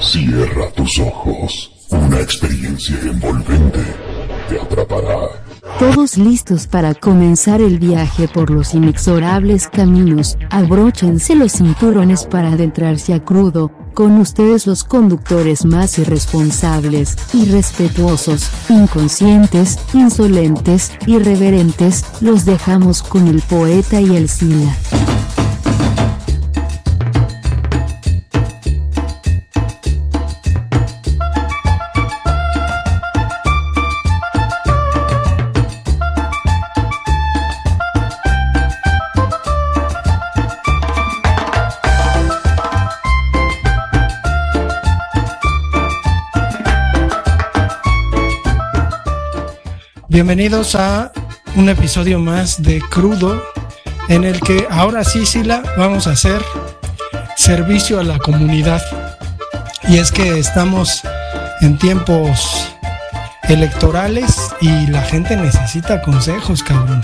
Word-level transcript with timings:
Cierra 0.00 0.70
tus 0.72 0.98
ojos. 0.98 1.70
Una 1.90 2.20
experiencia 2.20 2.98
envolvente 3.02 3.80
te 4.48 4.58
atrapará. 4.58 5.28
Todos 5.78 6.16
listos 6.16 6.66
para 6.66 6.94
comenzar 6.94 7.60
el 7.60 7.78
viaje 7.78 8.26
por 8.26 8.50
los 8.50 8.74
inexorables 8.74 9.68
caminos, 9.68 10.38
abróchense 10.48 11.34
los 11.34 11.52
cinturones 11.52 12.24
para 12.24 12.52
adentrarse 12.52 13.12
a 13.12 13.22
crudo, 13.22 13.70
con 13.92 14.18
ustedes 14.18 14.66
los 14.66 14.84
conductores 14.84 15.66
más 15.66 15.98
irresponsables, 15.98 17.16
irrespetuosos, 17.34 18.50
inconscientes, 18.70 19.78
insolentes, 19.92 20.92
irreverentes, 21.06 22.06
los 22.22 22.46
dejamos 22.46 23.02
con 23.02 23.28
el 23.28 23.42
poeta 23.42 24.00
y 24.00 24.16
el 24.16 24.30
sila. 24.30 24.74
Bienvenidos 50.10 50.74
a 50.74 51.12
un 51.54 51.68
episodio 51.68 52.18
más 52.18 52.60
de 52.60 52.80
Crudo, 52.80 53.40
en 54.08 54.24
el 54.24 54.40
que 54.40 54.66
ahora 54.68 55.04
sí, 55.04 55.24
Sila, 55.24 55.62
vamos 55.78 56.08
a 56.08 56.10
hacer 56.10 56.42
servicio 57.36 58.00
a 58.00 58.02
la 58.02 58.18
comunidad. 58.18 58.82
Y 59.88 59.98
es 59.98 60.10
que 60.10 60.40
estamos 60.40 61.02
en 61.60 61.78
tiempos 61.78 62.74
electorales 63.44 64.52
y 64.60 64.88
la 64.88 65.02
gente 65.02 65.36
necesita 65.36 66.02
consejos, 66.02 66.64
cabrón. 66.64 67.02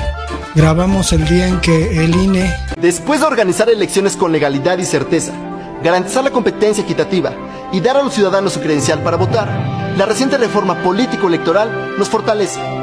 Grabamos 0.56 1.12
el 1.12 1.28
día 1.28 1.46
en 1.46 1.60
que 1.60 2.04
el 2.04 2.12
INE... 2.12 2.52
Después 2.76 3.20
de 3.20 3.26
organizar 3.26 3.70
elecciones 3.70 4.16
con 4.16 4.32
legalidad 4.32 4.78
y 4.78 4.84
certeza, 4.84 5.32
garantizar 5.80 6.24
la 6.24 6.32
competencia 6.32 6.82
equitativa 6.82 7.32
y 7.72 7.78
dar 7.78 7.98
a 7.98 8.02
los 8.02 8.14
ciudadanos 8.14 8.54
su 8.54 8.60
credencial 8.60 9.00
para 9.04 9.16
votar, 9.16 9.48
la 9.96 10.06
reciente 10.06 10.38
reforma 10.38 10.82
político-electoral 10.82 11.94
nos 11.96 12.08
fortalece 12.08 12.75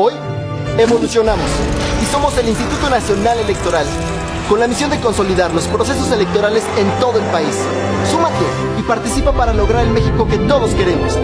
Hoy 0.00 0.14
evolucionamos 0.78 1.50
y 2.00 2.06
somos 2.06 2.38
el 2.38 2.48
Instituto 2.48 2.88
Nacional 2.88 3.40
Electoral, 3.40 3.84
con 4.48 4.60
la 4.60 4.68
misión 4.68 4.90
de 4.90 5.00
consolidar 5.00 5.52
los 5.52 5.66
procesos 5.66 6.12
electorales 6.12 6.62
en 6.78 6.88
todo 7.00 7.18
el 7.18 7.24
país. 7.32 7.58
Súmate 8.08 8.44
y 8.78 8.82
participa 8.82 9.32
para 9.32 9.52
lograr 9.52 9.84
el 9.84 9.90
México 9.90 10.28
que 10.28 10.38
todos 10.38 10.70
queremos. 10.74 11.18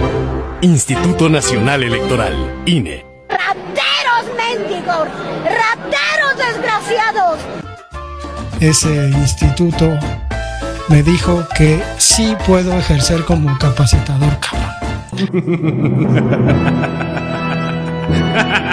Instituto 0.60 1.28
Nacional 1.28 1.84
Electoral, 1.84 2.34
INE. 2.66 3.06
¡Rateros 3.28 4.24
mendigos! 4.36 5.06
¡Rateros 5.44 6.36
desgraciados! 6.36 7.38
Ese 8.58 9.08
instituto 9.10 9.88
me 10.88 11.04
dijo 11.04 11.46
que 11.56 11.80
sí 11.96 12.36
puedo 12.44 12.76
ejercer 12.76 13.24
como 13.24 13.56
capacitador, 13.56 14.36
cabrón. 14.40 14.64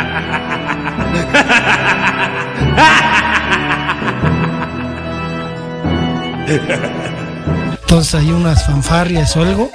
Entonces 7.81 8.15
hay 8.15 8.31
unas 8.31 8.65
fanfarrias 8.65 9.35
o 9.35 9.41
algo. 9.41 9.71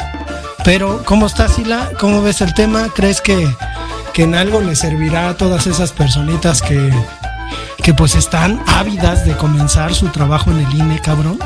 Pero, 0.64 1.02
¿cómo 1.04 1.26
está 1.26 1.48
Sila? 1.48 1.90
¿Cómo 2.00 2.22
ves 2.22 2.40
el 2.40 2.54
tema? 2.54 2.88
¿Crees 2.94 3.20
que, 3.20 3.48
que 4.12 4.24
en 4.24 4.34
algo 4.34 4.60
le 4.60 4.74
servirá 4.74 5.28
a 5.28 5.36
todas 5.36 5.66
esas 5.66 5.92
personitas 5.92 6.60
que, 6.60 6.92
que 7.82 7.94
pues 7.94 8.14
están 8.16 8.60
ávidas 8.66 9.24
de 9.24 9.36
comenzar 9.36 9.94
su 9.94 10.08
trabajo 10.08 10.50
en 10.50 10.60
el 10.60 10.74
INE, 10.74 11.00
cabrón? 11.00 11.38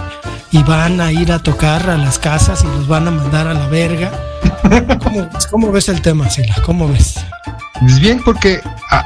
Y 0.53 0.62
van 0.62 1.00
a 1.00 1.12
ir 1.12 1.33
a 1.33 1.38
tocar 1.38 1.91
a 1.91 1.97
las 1.97 2.19
casas 2.19 2.65
y 2.65 2.66
los 2.66 2.88
van 2.88 3.09
a 3.09 3.10
mandar 3.10 3.47
a 3.47 3.54
la 3.54 3.66
verga. 3.66 4.10
¿Cómo, 5.03 5.28
cómo 5.50 5.72
ves 5.72 5.88
el 5.88 6.00
tema, 6.00 6.31
Sila? 6.31 6.54
¿Cómo 6.65 6.88
ves? 6.88 7.16
Pues 7.78 7.99
bien, 8.00 8.22
porque 8.25 8.60
a, 8.91 9.04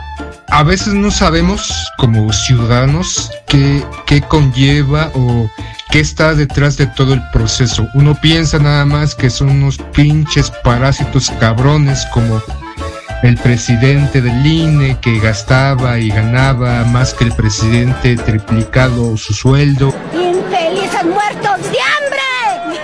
a 0.49 0.63
veces 0.63 0.95
no 0.95 1.11
sabemos 1.11 1.91
como 1.99 2.33
ciudadanos 2.33 3.31
qué, 3.47 3.85
qué 4.07 4.21
conlleva 4.21 5.11
o 5.15 5.51
qué 5.91 6.01
está 6.01 6.35
detrás 6.35 6.77
de 6.77 6.87
todo 6.87 7.15
el 7.15 7.23
proceso. 7.31 7.89
Uno 7.95 8.15
piensa 8.21 8.59
nada 8.59 8.85
más 8.85 9.15
que 9.15 9.31
son 9.31 9.51
unos 9.51 9.79
pinches 9.95 10.51
parásitos 10.63 11.31
cabrones 11.39 12.07
como 12.13 12.43
el 13.23 13.37
presidente 13.39 14.21
del 14.21 14.45
INE 14.47 14.99
que 15.01 15.19
gastaba 15.19 15.99
y 15.99 16.11
ganaba 16.11 16.85
más 16.85 17.15
que 17.15 17.25
el 17.25 17.33
presidente 17.33 18.17
triplicado 18.17 19.17
su 19.17 19.33
sueldo. 19.33 19.95
¡Infelices 20.13 21.05
muertos 21.05 21.59
de 21.71 21.79
hambre! 21.81 22.81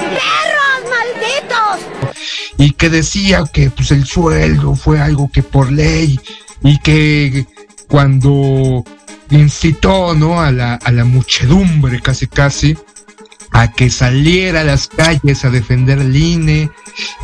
¡Perros 0.00 0.90
malditos! 0.90 2.14
Y 2.58 2.72
que 2.72 2.90
decía 2.90 3.44
que 3.50 3.70
pues 3.70 3.90
el 3.90 4.04
sueldo 4.04 4.74
fue 4.74 5.00
algo 5.00 5.30
que 5.32 5.42
por 5.42 5.72
ley 5.72 6.20
y 6.62 6.78
que 6.80 7.46
cuando 7.88 8.84
incitó 9.30 10.14
¿no? 10.14 10.40
a, 10.40 10.50
la, 10.50 10.74
a 10.74 10.90
la 10.90 11.04
muchedumbre 11.04 12.00
casi 12.00 12.26
casi 12.26 12.76
a 13.52 13.72
que 13.72 13.90
saliera 13.90 14.60
a 14.60 14.64
las 14.64 14.88
calles 14.88 15.44
a 15.44 15.50
defender 15.50 15.98
el 15.98 16.16
INE 16.16 16.70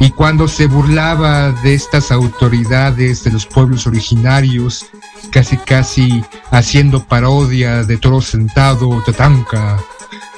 y 0.00 0.10
cuando 0.10 0.48
se 0.48 0.66
burlaba 0.66 1.52
de 1.62 1.74
estas 1.74 2.10
autoridades 2.10 3.24
de 3.24 3.32
los 3.32 3.46
pueblos 3.46 3.86
originarios, 3.86 4.86
casi 5.30 5.56
casi 5.56 6.24
haciendo 6.50 7.04
parodia 7.04 7.84
de 7.84 7.96
Toro 7.98 8.20
Sentado, 8.20 9.02
Tatanca, 9.04 9.78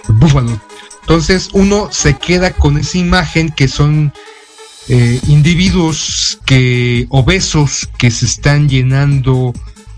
Búfalo. 0.09 0.61
Entonces 1.03 1.51
uno 1.53 1.89
se 1.93 2.15
queda 2.15 2.51
con 2.51 2.79
esa 2.79 2.99
imagen 2.99 3.51
que 3.51 3.69
son 3.69 4.13
eh, 4.89 5.21
individuos 5.29 6.39
que 6.45 7.07
obesos 7.11 7.89
que 7.99 8.11
se 8.11 8.27
están 8.27 8.69
llenando 8.69 9.53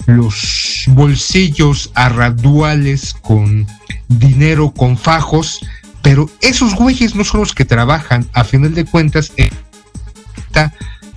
los 0.08 0.86
bolsillos 0.88 1.90
arraduales 1.94 3.14
con 3.20 3.66
dinero, 4.08 4.70
con 4.70 4.96
fajos, 4.96 5.60
pero 6.02 6.30
esos 6.40 6.74
güeyes 6.74 7.14
no 7.14 7.24
son 7.24 7.40
los 7.40 7.52
que 7.52 7.66
trabajan, 7.66 8.26
a 8.32 8.42
final 8.42 8.74
de 8.74 8.86
cuentas, 8.86 9.30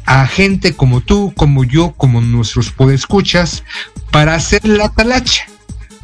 a 0.05 0.27
gente 0.27 0.73
como 0.73 0.99
tú, 0.99 1.33
como 1.37 1.63
yo, 1.63 1.93
como 1.93 2.19
nuestros 2.19 2.71
podescuchas, 2.71 3.63
para 4.11 4.35
hacer 4.35 4.67
la 4.67 4.89
talacha, 4.89 5.45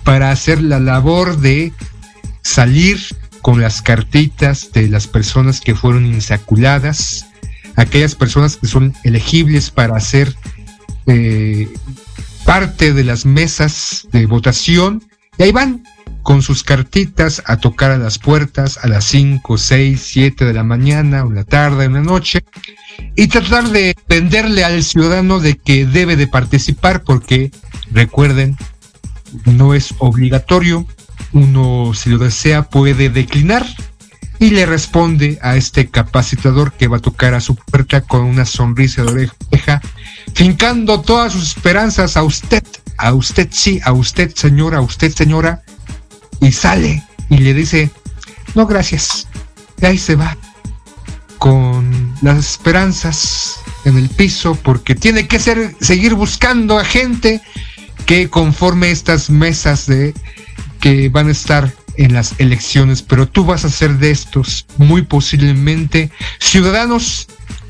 para 0.06 0.31
hacer 0.31 0.62
la 0.62 0.80
labor 0.80 1.40
de 1.40 1.74
salir 2.42 3.02
con 3.42 3.59
las 3.59 3.81
cartitas 3.81 4.72
de 4.72 4.88
las 4.88 5.08
personas 5.08 5.59
que 5.59 5.75
fueron 5.75 6.06
insaculadas, 6.06 7.25
aquellas 7.75 8.16
personas 8.16 8.56
que 8.56 8.68
son 8.68 8.96
elegibles 9.04 9.72
para 9.72 10.00
ser 10.00 10.34
eh, 11.06 11.68
parte 12.47 12.94
de 12.94 13.03
las 13.03 13.25
mesas 13.25 14.08
de 14.13 14.25
votación 14.25 15.03
y 15.38 15.44
ahí 15.44 15.52
van 15.52 15.84
con 16.24 16.41
sus 16.41 16.63
cartitas 16.63 17.44
a 17.46 17.58
tocar 17.58 17.91
a 17.91 17.97
las 17.97 18.19
puertas 18.19 18.80
a 18.81 18.88
las 18.88 19.03
5, 19.03 19.58
6, 19.58 20.02
7 20.02 20.46
de 20.46 20.53
la 20.53 20.63
mañana 20.63 21.25
la 21.30 21.44
tarde, 21.44 21.90
la 21.90 22.00
noche 22.00 22.46
y 23.18 23.28
tratar 23.28 23.68
de 23.68 23.97
venderle 24.07 24.63
al 24.63 24.81
ciudadano 24.81 25.41
de 25.41 25.57
que 25.57 25.86
debe 25.86 26.16
de 26.16 26.28
participar 26.28 27.03
porque 27.03 27.52
recuerden 27.91 28.56
no 29.46 29.74
es 29.74 29.94
obligatorio. 29.97 30.88
Uno 31.34 31.91
si 31.94 32.09
lo 32.09 32.18
desea 32.18 32.63
puede 32.63 33.09
declinar 33.09 33.66
y 34.40 34.52
le 34.52 34.66
responde 34.66 35.40
a 35.42 35.56
este 35.56 35.88
capacitador 35.88 36.74
que 36.74 36.88
va 36.88 36.98
a 36.98 37.01
tocar 37.01 37.34
a 37.34 37.42
su 37.42 37.56
puerta 37.56 38.01
con 38.01 38.22
una 38.22 38.45
sonrisa 38.45 39.04
de 39.04 39.30
oreja, 39.51 39.81
fincando 40.34 41.01
todas 41.01 41.34
sus 41.34 41.48
esperanzas 41.48 42.18
a 42.18 42.24
usted, 42.24 42.63
a 42.98 43.13
usted 43.13 43.48
sí, 43.51 43.80
a 43.84 43.94
usted 43.94 44.34
señora, 44.36 44.78
a 44.78 44.81
usted 44.81 45.13
señora, 45.13 45.63
y 46.39 46.51
sale 46.51 47.04
y 47.30 47.38
le 47.38 47.54
dice, 47.54 47.89
no 48.54 48.68
gracias, 48.68 49.28
y 49.81 49.86
ahí 49.86 49.98
se 49.98 50.16
va, 50.16 50.38
con 51.39 52.13
las 52.22 52.38
esperanzas 52.38 53.60
en 53.86 53.98
el 53.98 54.10
piso, 54.10 54.56
porque 54.56 54.95
tiene 54.95 55.28
que 55.28 55.39
ser, 55.39 55.75
seguir 55.80 56.13
buscando 56.13 56.78
a 56.78 56.86
gente 56.86 57.42
que 58.06 58.30
conforme 58.30 58.92
estas 58.92 59.30
mesas 59.30 59.88
de 59.88 60.13
que 60.80 61.10
van 61.10 61.28
a 61.28 61.31
estar 61.31 61.74
en 61.98 62.14
las 62.14 62.36
elecciones, 62.40 63.02
pero 63.02 63.28
tú 63.28 63.46
vas 63.46 63.66
a 63.66 63.70
ser 63.70 63.98
de 63.98 64.12
estos, 64.12 64.66
muy 64.78 65.02
posiblemente, 65.02 66.12
ciudadanos 66.40 67.28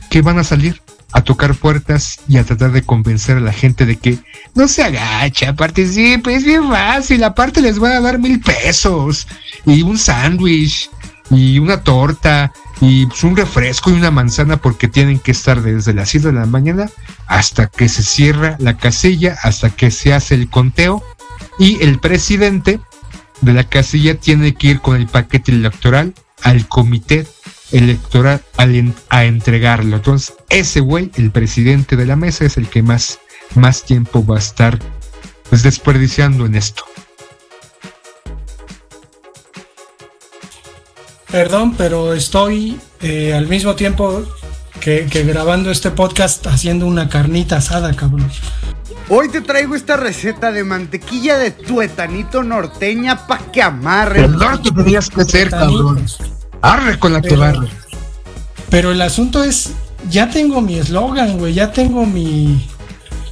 que 0.10 0.22
van 0.22 0.40
a 0.40 0.44
salir 0.44 0.82
a 1.14 1.24
tocar 1.24 1.56
puertas 1.56 2.20
y 2.28 2.38
a 2.38 2.44
tratar 2.44 2.72
de 2.72 2.84
convencer 2.84 3.38
a 3.38 3.42
la 3.42 3.54
gente 3.54 3.86
de 3.86 3.96
que 3.96 4.20
no 4.56 4.68
se 4.68 4.84
agacha, 4.84 5.54
participe, 5.56 6.36
es 6.36 6.44
bien 6.44 6.70
fácil, 6.70 7.24
aparte 7.24 7.62
les 7.62 7.80
van 7.80 7.94
a 7.94 8.02
dar 8.02 8.20
mil 8.20 8.40
pesos 8.40 9.28
y 9.66 9.82
un 9.82 9.98
sándwich 9.98 10.90
y 11.32 11.60
una 11.60 11.82
torta 11.82 12.52
y 12.82 13.06
pues, 13.08 13.24
un 13.24 13.36
refresco 13.36 13.90
y 13.90 13.94
una 13.94 14.12
manzana 14.12 14.58
porque 14.58 14.88
tienen 14.88 15.20
que 15.20 15.32
estar 15.32 15.62
desde 15.62 15.94
las 15.94 16.10
7 16.10 16.28
de 16.28 16.34
la 16.34 16.46
mañana 16.46 16.90
hasta 17.26 17.68
que 17.68 17.90
se 17.90 18.04
cierra 18.04 18.56
la 18.60 18.78
casilla, 18.78 19.38
hasta 19.42 19.70
que 19.70 19.92
se 19.92 20.14
hace 20.14 20.36
el 20.36 20.50
conteo 20.50 21.04
y 21.58 21.82
el 21.84 22.00
presidente 22.00 22.80
de 23.42 23.54
la 23.54 23.64
casilla 23.64 24.16
tiene 24.16 24.54
que 24.54 24.68
ir 24.68 24.82
con 24.82 24.96
el 24.96 25.08
paquete 25.08 25.52
electoral 25.52 26.14
al 26.44 26.68
comité 26.68 27.28
electoral 27.72 28.42
a 29.10 29.26
entregarlo. 29.26 29.98
Entonces, 29.98 30.36
ese 30.50 30.80
güey, 30.80 31.12
el 31.16 31.32
presidente 31.32 31.96
de 31.96 32.06
la 32.06 32.16
mesa, 32.16 32.46
es 32.46 32.58
el 32.58 32.68
que 32.68 32.82
más, 32.82 33.20
más 33.56 33.84
tiempo 33.84 34.26
va 34.26 34.36
a 34.36 34.40
estar 34.40 34.80
pues, 35.50 35.64
desperdiciando 35.64 36.46
en 36.46 36.56
esto. 36.56 36.84
Perdón, 41.30 41.76
pero 41.78 42.14
estoy 42.14 42.80
eh, 43.02 43.34
al 43.34 43.48
mismo 43.48 43.76
tiempo 43.76 44.24
que, 44.80 45.06
grabando 45.26 45.72
este 45.72 45.92
podcast 45.92 46.48
haciendo 46.48 46.88
una 46.88 47.10
carnita 47.10 47.58
asada, 47.58 47.94
cabrón. 47.94 48.32
Hoy 49.10 49.30
te 49.30 49.40
traigo 49.40 49.76
esta 49.76 49.96
receta 49.96 50.52
de 50.52 50.66
mantequilla 50.66 51.38
de 51.38 51.52
tuetanito 51.52 52.44
norteña 52.44 53.26
pa' 53.26 53.40
que 53.54 53.62
amarre. 53.62 54.26
El 54.26 54.34
norte 54.34 54.70
tenías 54.72 55.10
que 55.10 55.24
ser, 55.24 55.50
cabrón. 55.50 56.06
Arre 56.62 57.00
con 57.00 57.14
la 57.14 57.22
que 57.22 57.38
barre. 57.38 57.70
Pero 58.70 58.92
el 58.92 59.02
asunto 59.02 59.44
es, 59.44 59.72
ya 60.10 60.30
tengo 60.30 60.60
mi 60.60 60.78
eslogan, 60.78 61.38
güey, 61.38 61.54
ya 61.54 61.72
tengo 61.72 62.06
mi, 62.06 62.68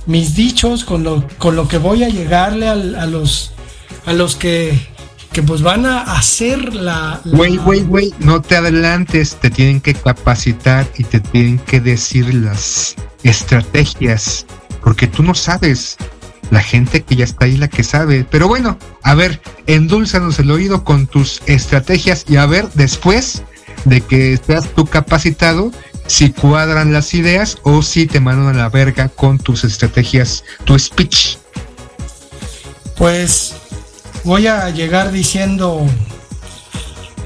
mis 0.06 0.34
dichos 0.34 0.86
con 0.86 1.04
lo, 1.04 1.28
con 1.38 1.58
lo 1.58 1.68
que 1.68 1.78
voy 1.78 2.06
a 2.06 2.10
llegarle 2.10 2.70
a, 2.70 2.76
los, 2.76 3.52
a 4.06 4.14
los 4.14 4.36
que 4.36 4.96
que 5.34 5.44
pues 5.44 5.62
van 5.62 5.86
a 5.86 6.00
hacer 6.00 6.74
la... 6.74 7.20
Güey, 7.26 7.58
güey, 7.58 7.82
güey, 7.82 8.14
no 8.20 8.42
te 8.42 8.56
adelantes, 8.56 9.36
te 9.36 9.50
tienen 9.50 9.82
que 9.82 9.94
capacitar 9.94 10.88
y 10.98 11.04
te 11.04 11.20
tienen 11.20 11.60
que 11.60 11.82
decir 11.82 12.34
las 12.34 12.96
estrategias, 13.24 14.46
porque 14.86 15.08
tú 15.08 15.24
no 15.24 15.34
sabes, 15.34 15.98
la 16.52 16.62
gente 16.62 17.02
que 17.02 17.16
ya 17.16 17.26
está 17.26 17.46
ahí 17.46 17.58
la 17.58 17.68
que 17.68 17.84
sabe. 17.84 18.24
Pero 18.30 18.48
bueno, 18.48 18.78
a 19.02 19.16
ver, 19.16 19.42
endulzanos 19.66 20.38
el 20.38 20.52
oído 20.52 20.84
con 20.84 21.08
tus 21.08 21.42
estrategias 21.48 22.24
y 22.30 22.36
a 22.38 22.46
ver 22.46 22.70
después 22.76 23.42
de 23.86 24.02
que 24.02 24.40
seas 24.46 24.68
tú 24.76 24.86
capacitado 24.86 25.72
si 26.06 26.30
cuadran 26.30 26.94
las 26.94 27.16
ideas 27.16 27.58
o 27.64 27.82
si 27.82 28.06
te 28.06 28.20
mandan 28.20 28.56
a 28.56 28.60
la 28.60 28.70
verga 28.70 29.10
con 29.10 29.40
tus 29.40 29.64
estrategias, 29.64 30.44
tu 30.66 30.78
speech. 30.78 31.38
Pues 32.96 33.56
voy 34.24 34.46
a 34.46 34.70
llegar 34.70 35.12
diciendo, 35.12 35.84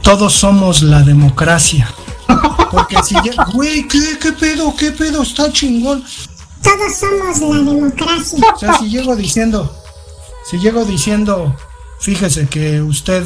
todos 0.02 0.32
somos 0.32 0.82
la 0.82 1.02
democracia. 1.02 1.94
Porque 2.72 3.04
si 3.04 3.16
ya, 3.16 3.44
güey, 3.52 3.86
¿qué, 3.86 4.18
¿qué 4.18 4.32
pedo? 4.32 4.74
¿Qué 4.78 4.92
pedo? 4.92 5.24
Está 5.24 5.52
chingón. 5.52 6.06
Todos 6.64 6.96
somos 6.96 7.40
la 7.40 7.72
democracia. 7.72 8.40
O 8.54 8.60
sea, 8.60 8.78
si 8.78 8.90
llego 8.90 9.16
diciendo, 9.16 9.76
si 10.50 10.60
llego 10.60 10.86
diciendo, 10.86 11.56
fíjese 12.00 12.48
que 12.48 12.82
usted 12.82 13.26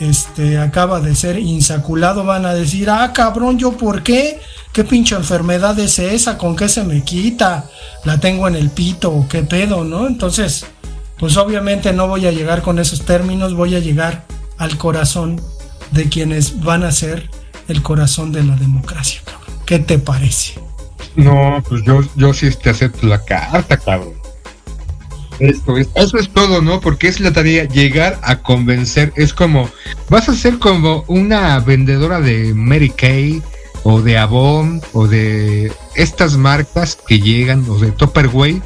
este 0.00 0.58
acaba 0.58 1.00
de 1.00 1.14
ser 1.14 1.38
insaculado, 1.38 2.24
van 2.24 2.44
a 2.44 2.54
decir, 2.54 2.90
ah, 2.90 3.12
cabrón, 3.12 3.58
¿yo 3.58 3.72
por 3.72 4.02
qué? 4.02 4.40
¿Qué 4.72 4.84
pinche 4.84 5.14
enfermedad 5.14 5.78
es 5.78 5.98
esa? 5.98 6.36
¿Con 6.36 6.54
qué 6.54 6.68
se 6.68 6.84
me 6.84 7.02
quita? 7.02 7.70
¿La 8.04 8.20
tengo 8.20 8.46
en 8.46 8.56
el 8.56 8.70
pito? 8.70 9.26
¿Qué 9.28 9.42
pedo, 9.42 9.84
no? 9.84 10.06
Entonces, 10.06 10.66
pues 11.18 11.36
obviamente 11.36 11.92
no 11.92 12.08
voy 12.08 12.26
a 12.26 12.32
llegar 12.32 12.62
con 12.62 12.78
esos 12.78 13.02
términos, 13.02 13.54
voy 13.54 13.74
a 13.74 13.80
llegar 13.80 14.26
al 14.58 14.76
corazón 14.76 15.40
de 15.92 16.08
quienes 16.08 16.60
van 16.60 16.84
a 16.84 16.92
ser 16.92 17.30
el 17.68 17.82
corazón 17.82 18.32
de 18.32 18.44
la 18.44 18.56
democracia, 18.56 19.22
cabrón. 19.24 19.56
¿Qué 19.64 19.78
te 19.78 19.98
parece? 19.98 20.60
No, 21.16 21.62
pues 21.68 21.82
yo, 21.84 22.00
yo 22.14 22.32
sí 22.32 22.50
te 22.50 22.70
acepto 22.70 23.06
la 23.06 23.24
carta, 23.24 23.76
cabrón. 23.76 24.14
Esto 25.38 25.76
es, 25.76 25.88
eso 25.94 26.16
es 26.18 26.30
todo, 26.30 26.62
¿no? 26.62 26.80
Porque 26.80 27.08
es 27.08 27.20
la 27.20 27.32
tarea 27.32 27.64
llegar 27.64 28.18
a 28.22 28.42
convencer. 28.42 29.12
Es 29.16 29.34
como, 29.34 29.68
vas 30.08 30.28
a 30.28 30.34
ser 30.34 30.58
como 30.58 31.04
una 31.08 31.58
vendedora 31.60 32.20
de 32.20 32.54
Mary 32.54 32.90
Kay 32.90 33.42
o 33.82 34.00
de 34.00 34.16
Avon 34.16 34.80
o 34.92 35.06
de 35.06 35.72
estas 35.94 36.36
marcas 36.36 36.98
que 37.06 37.20
llegan 37.20 37.64
o 37.68 37.78
de 37.78 37.92
Topperway 37.92 38.62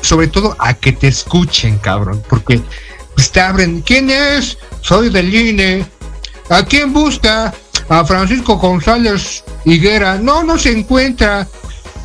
sobre 0.00 0.28
todo 0.28 0.56
a 0.58 0.74
que 0.74 0.92
te 0.92 1.08
escuchen, 1.08 1.78
cabrón, 1.78 2.22
porque 2.28 2.60
pues, 3.14 3.30
te 3.30 3.40
abren, 3.40 3.82
¿quién 3.82 4.10
es? 4.10 4.58
Soy 4.80 5.10
del 5.10 5.34
INE. 5.34 5.86
¿A 6.48 6.62
quién 6.64 6.92
busca? 6.92 7.52
A 7.88 8.04
Francisco 8.04 8.56
González 8.56 9.44
Higuera. 9.64 10.18
No, 10.18 10.42
no 10.44 10.58
se 10.58 10.70
encuentra. 10.70 11.46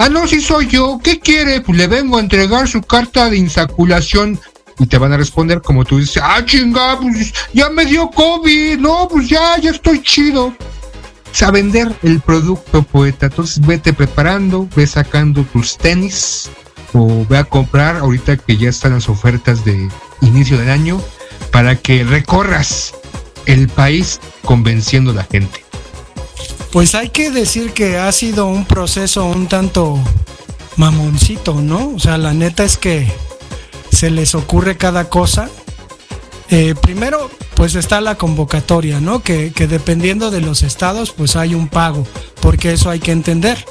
Ah, 0.03 0.09
no, 0.09 0.27
si 0.27 0.41
soy 0.41 0.65
yo. 0.65 0.99
¿Qué 1.03 1.19
quiere? 1.19 1.61
Pues 1.61 1.77
le 1.77 1.85
vengo 1.85 2.17
a 2.17 2.21
entregar 2.21 2.67
su 2.67 2.81
carta 2.81 3.29
de 3.29 3.37
insaculación. 3.37 4.39
Y 4.79 4.87
te 4.87 4.97
van 4.97 5.13
a 5.13 5.17
responder 5.17 5.61
como 5.61 5.85
tú 5.85 5.99
dices, 5.99 6.23
ah, 6.25 6.43
chinga, 6.43 6.99
pues 6.99 7.31
ya 7.53 7.69
me 7.69 7.85
dio 7.85 8.09
COVID. 8.09 8.79
No, 8.79 9.07
pues 9.07 9.29
ya, 9.29 9.59
ya 9.59 9.69
estoy 9.69 10.01
chido. 10.01 10.45
O 10.47 10.55
sea, 11.33 11.51
vender 11.51 11.93
el 12.01 12.19
producto, 12.19 12.81
poeta. 12.81 13.27
Entonces 13.27 13.63
vete 13.63 13.93
preparando, 13.93 14.67
ve 14.75 14.87
sacando 14.87 15.43
tus 15.43 15.77
tenis, 15.77 16.49
o 16.93 17.23
ve 17.29 17.37
a 17.37 17.43
comprar 17.43 17.97
ahorita 17.97 18.37
que 18.37 18.57
ya 18.57 18.69
están 18.69 18.93
las 18.93 19.07
ofertas 19.07 19.63
de 19.65 19.87
inicio 20.21 20.57
del 20.57 20.71
año 20.71 20.99
para 21.51 21.75
que 21.75 22.03
recorras 22.03 22.95
el 23.45 23.69
país 23.69 24.19
convenciendo 24.45 25.11
a 25.11 25.13
la 25.13 25.23
gente. 25.25 25.63
Pues 26.71 26.95
hay 26.95 27.09
que 27.09 27.31
decir 27.31 27.73
que 27.73 27.97
ha 27.97 28.11
sido 28.11 28.47
un 28.47 28.65
proceso 28.65 29.25
un 29.25 29.47
tanto 29.47 29.99
mamoncito, 30.77 31.55
¿no? 31.55 31.89
O 31.95 31.99
sea, 31.99 32.17
la 32.17 32.33
neta 32.33 32.63
es 32.63 32.77
que 32.77 33.11
se 33.91 34.09
les 34.09 34.35
ocurre 34.35 34.77
cada 34.77 35.09
cosa. 35.09 35.49
Eh, 36.49 36.75
primero, 36.81 37.29
pues 37.55 37.75
está 37.75 37.99
la 37.99 38.15
convocatoria, 38.15 39.01
¿no? 39.01 39.21
Que, 39.21 39.51
que 39.51 39.67
dependiendo 39.67 40.31
de 40.31 40.39
los 40.39 40.63
estados, 40.63 41.11
pues 41.11 41.35
hay 41.35 41.55
un 41.55 41.67
pago, 41.67 42.07
porque 42.39 42.71
eso 42.71 42.89
hay 42.89 42.99
que 42.99 43.11
entender. 43.11 43.65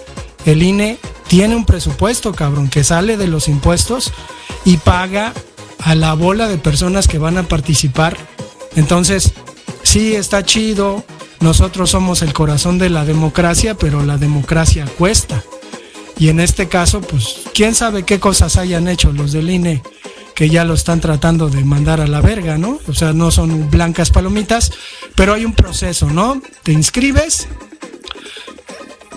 El 0.45 0.63
INE 0.63 0.99
tiene 1.27 1.57
un 1.57 1.65
presupuesto, 1.65 2.35
cabrón, 2.35 2.69
que 2.69 2.85
sale 2.85 3.17
de 3.17 3.29
los 3.29 3.49
impuestos 3.49 4.13
y 4.65 4.77
paga 4.77 5.33
a 5.79 5.95
la 5.95 6.13
bola 6.13 6.49
de 6.49 6.59
personas 6.59 7.09
que 7.09 7.19
van 7.19 7.39
a 7.39 7.45
participar. 7.45 8.17
Entonces, 8.77 9.33
sí, 9.83 10.15
está 10.15 10.45
chido. 10.45 11.03
Nosotros 11.41 11.91
somos 11.91 12.23
el 12.23 12.33
corazón 12.33 12.79
de 12.79 12.91
la 12.91 13.05
democracia, 13.05 13.75
pero 13.75 14.05
la 14.05 14.19
democracia 14.19 14.87
cuesta. 14.99 15.43
Y 16.19 16.29
en 16.29 16.39
este 16.39 16.69
caso, 16.69 17.01
pues, 17.01 17.43
quién 17.55 17.75
sabe 17.75 18.05
qué 18.05 18.21
cosas 18.21 18.57
hayan 18.57 18.89
hecho 18.89 19.13
los 19.13 19.33
del 19.33 19.51
INE 19.51 19.83
que 20.41 20.49
ya 20.49 20.65
lo 20.65 20.73
están 20.73 21.03
tratando 21.03 21.51
de 21.51 21.63
mandar 21.65 22.01
a 22.01 22.07
la 22.07 22.23
verga, 22.23 22.57
¿no? 22.57 22.79
O 22.89 22.95
sea, 22.95 23.13
no 23.13 23.31
son 23.31 23.69
blancas 23.71 24.09
palomitas, 24.09 24.73
pero 25.15 25.35
hay 25.35 25.45
un 25.45 25.53
proceso, 25.53 26.09
¿no? 26.09 26.41
Te 26.63 26.73
inscribes, 26.73 27.47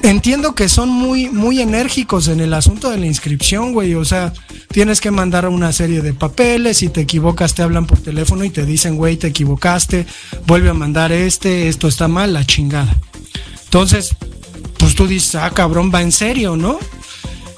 entiendo 0.02 0.54
que 0.54 0.68
son 0.68 0.90
muy, 0.90 1.30
muy 1.30 1.62
enérgicos 1.62 2.28
en 2.28 2.42
el 2.42 2.54
asunto 2.54 2.90
de 2.90 2.98
la 2.98 3.06
inscripción, 3.06 3.72
güey. 3.72 3.96
O 3.96 4.04
sea, 4.04 4.34
tienes 4.74 5.00
que 5.00 5.12
mandar 5.12 5.48
una 5.48 5.72
serie 5.72 6.02
de 6.02 6.14
papeles. 6.14 6.80
Si 6.80 6.90
te 6.90 7.02
equivocas, 7.02 7.54
te 7.54 7.62
hablan 7.62 7.86
por 7.86 8.00
teléfono 8.00 8.44
y 8.44 8.50
te 8.50 8.66
dicen, 8.66 8.98
güey, 8.98 9.18
te 9.18 9.28
equivocaste. 9.28 10.06
Vuelve 10.48 10.70
a 10.70 10.74
mandar 10.74 11.12
este, 11.12 11.70
esto 11.70 11.88
está 11.88 12.08
mal, 12.08 12.34
la 12.34 12.44
chingada. 12.46 12.98
Entonces, 13.66 14.16
pues 14.78 14.96
tú 14.96 15.08
dices, 15.08 15.36
ah, 15.36 15.52
cabrón, 15.52 15.92
va 15.94 16.02
en 16.02 16.12
serio, 16.12 16.58
¿no? 16.58 16.80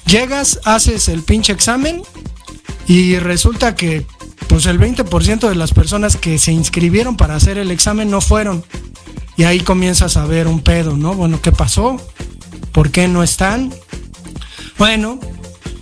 Llegas, 0.06 0.60
haces 0.66 1.08
el 1.08 1.24
pinche 1.24 1.54
examen 1.54 2.04
y 2.86 3.18
resulta 3.18 3.76
que, 3.76 4.06
pues 4.48 4.66
el 4.66 4.80
20% 4.80 5.48
de 5.50 5.56
las 5.56 5.74
personas 5.74 6.18
que 6.18 6.38
se 6.38 6.52
inscribieron 6.52 7.16
para 7.16 7.36
hacer 7.36 7.58
el 7.58 7.72
examen 7.72 8.12
no 8.12 8.20
fueron. 8.20 8.64
Y 9.38 9.44
ahí 9.44 9.62
comienzas 9.62 10.18
a 10.18 10.26
ver 10.26 10.48
un 10.48 10.62
pedo, 10.62 10.98
¿no? 10.98 11.14
Bueno, 11.14 11.42
¿qué 11.42 11.54
pasó? 11.54 11.98
¿Por 12.74 12.92
qué 12.92 13.08
no 13.08 13.24
están? 13.24 13.74
Bueno, 14.78 15.20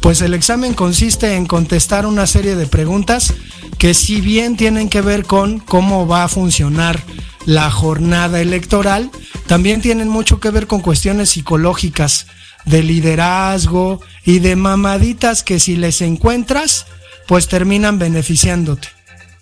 pues 0.04 0.22
el 0.22 0.34
examen 0.34 0.74
consiste 0.74 1.36
en 1.36 1.46
contestar 1.46 2.06
una 2.06 2.28
serie 2.28 2.58
de 2.58 2.68
preguntas 2.68 3.34
que 3.78 3.94
si 3.94 4.20
bien 4.20 4.58
tienen 4.58 4.90
que 4.90 5.00
ver 5.00 5.24
con 5.24 5.60
cómo 5.60 6.06
va 6.06 6.26
a 6.26 6.28
funcionar 6.28 7.02
la 7.46 7.72
jornada 7.72 8.42
electoral, 8.42 9.10
también 9.48 9.82
tienen 9.82 10.10
mucho 10.10 10.42
que 10.42 10.50
ver 10.50 10.68
con 10.68 10.82
cuestiones 10.82 11.30
psicológicas 11.30 12.28
de 12.66 12.84
liderazgo 12.84 14.02
y 14.26 14.40
de 14.40 14.58
mamaditas 14.58 15.42
que 15.42 15.58
si 15.62 15.78
les 15.78 16.02
encuentras, 16.02 16.86
pues 17.26 17.48
terminan 17.48 17.98
beneficiándote. 17.98 18.90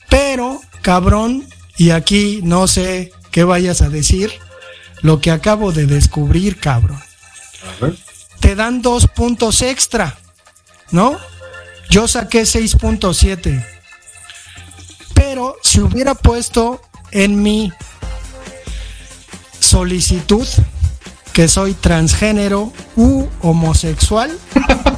Pero, 0.09 0.61
cabrón, 0.83 1.43
y 1.75 1.89
aquí 1.89 2.41
no 2.43 2.67
sé 2.67 3.11
qué 3.31 3.43
vayas 3.43 3.81
a 3.81 3.89
decir, 3.89 4.31
lo 5.01 5.21
que 5.21 5.31
acabo 5.31 5.71
de 5.71 5.87
descubrir, 5.87 6.59
cabrón. 6.59 7.01
Te 8.39 8.53
dan 8.55 8.83
dos 8.83 9.07
puntos 9.07 9.63
extra, 9.63 10.19
¿no? 10.91 11.17
Yo 11.89 12.07
saqué 12.07 12.43
6.7. 12.43 13.65
Pero 15.13 15.55
si 15.61 15.81
hubiera 15.81 16.15
puesto 16.15 16.81
en 17.11 17.41
mi 17.41 17.71
solicitud 19.59 20.47
que 21.33 21.47
soy 21.47 21.73
transgénero 21.73 22.71
u 22.95 23.25
homosexual, 23.41 24.37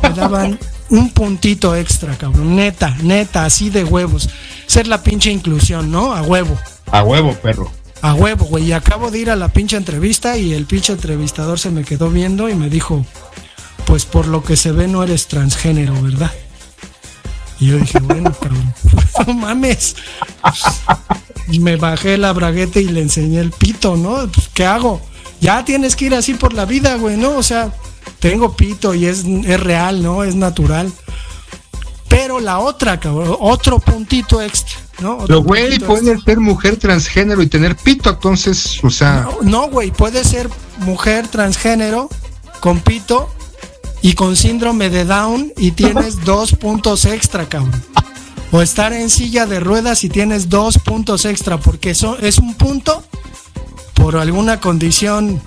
me 0.01 0.09
daban 0.09 0.59
un 0.89 1.09
puntito 1.11 1.75
extra, 1.75 2.15
cabrón. 2.17 2.55
Neta, 2.55 2.95
neta, 3.01 3.45
así 3.45 3.69
de 3.69 3.83
huevos. 3.83 4.29
Ser 4.67 4.87
la 4.87 5.01
pinche 5.03 5.31
inclusión, 5.31 5.91
¿no? 5.91 6.13
A 6.13 6.21
huevo. 6.21 6.57
A 6.91 7.03
huevo, 7.03 7.33
perro. 7.33 7.71
A 8.01 8.13
huevo, 8.13 8.45
güey. 8.45 8.65
Y 8.65 8.73
acabo 8.73 9.09
de 9.11 9.19
ir 9.19 9.29
a 9.29 9.35
la 9.35 9.49
pinche 9.49 9.77
entrevista 9.77 10.37
y 10.37 10.53
el 10.53 10.65
pinche 10.65 10.93
entrevistador 10.93 11.59
se 11.59 11.71
me 11.71 11.83
quedó 11.83 12.09
viendo 12.09 12.49
y 12.49 12.55
me 12.55 12.69
dijo, 12.69 13.05
pues 13.93 14.05
por 14.05 14.27
lo 14.27 14.43
que 14.43 14.57
se 14.57 14.71
ve 14.71 14.87
no 14.87 15.03
eres 15.03 15.27
transgénero, 15.27 15.93
¿verdad? 16.01 16.31
Y 17.59 17.67
yo 17.67 17.77
dije, 17.77 17.99
bueno, 17.99 18.33
cabrón, 18.33 18.73
no 19.27 19.33
mames. 19.35 19.95
Y 21.49 21.59
me 21.59 21.75
bajé 21.75 22.17
la 22.17 22.33
bragueta 22.33 22.79
y 22.79 22.85
le 22.85 23.01
enseñé 23.01 23.39
el 23.39 23.51
pito, 23.51 23.95
¿no? 23.95 24.27
Pues, 24.31 24.49
¿Qué 24.51 24.65
hago? 24.65 24.99
Ya 25.41 25.63
tienes 25.63 25.95
que 25.95 26.05
ir 26.05 26.15
así 26.15 26.33
por 26.33 26.53
la 26.53 26.65
vida, 26.65 26.95
güey, 26.95 27.17
¿no? 27.17 27.37
O 27.37 27.43
sea, 27.43 27.71
tengo 28.17 28.55
pito 28.55 28.95
y 28.95 29.05
es, 29.05 29.25
es 29.25 29.59
real, 29.59 30.01
¿no? 30.01 30.23
Es 30.23 30.33
natural. 30.33 30.91
Pero 32.07 32.39
la 32.39 32.57
otra, 32.57 32.99
cabrón, 32.99 33.37
otro 33.41 33.77
puntito 33.77 34.41
extra, 34.41 34.79
¿no? 35.01 35.17
Otro 35.17 35.27
Pero, 35.27 35.43
güey, 35.43 35.77
puede 35.77 36.19
ser 36.19 36.39
mujer 36.39 36.77
transgénero 36.77 37.43
y 37.43 37.47
tener 37.47 37.75
pito, 37.75 38.09
entonces, 38.09 38.83
o 38.83 38.89
sea, 38.89 39.29
No, 39.43 39.69
güey, 39.69 39.91
puede 39.91 40.23
ser 40.23 40.49
mujer 40.79 41.27
transgénero 41.27 42.09
con 42.59 42.79
pito 42.79 43.29
y 44.03 44.13
con 44.13 44.35
síndrome 44.35 44.91
de 44.91 45.05
Down 45.05 45.53
y 45.57 45.71
tienes 45.71 46.23
dos 46.25 46.51
puntos 46.51 47.05
extra, 47.05 47.47
cabrón. 47.49 47.81
O 48.51 48.61
estar 48.61 48.93
en 48.93 49.09
silla 49.09 49.47
de 49.47 49.59
ruedas 49.59 50.03
y 50.03 50.09
tienes 50.09 50.49
dos 50.49 50.77
puntos 50.77 51.25
extra, 51.25 51.59
porque 51.59 51.89
eso 51.89 52.19
es 52.19 52.37
un 52.37 52.53
punto 52.53 53.03
por 53.95 54.15
alguna 54.17 54.59
condición 54.59 55.41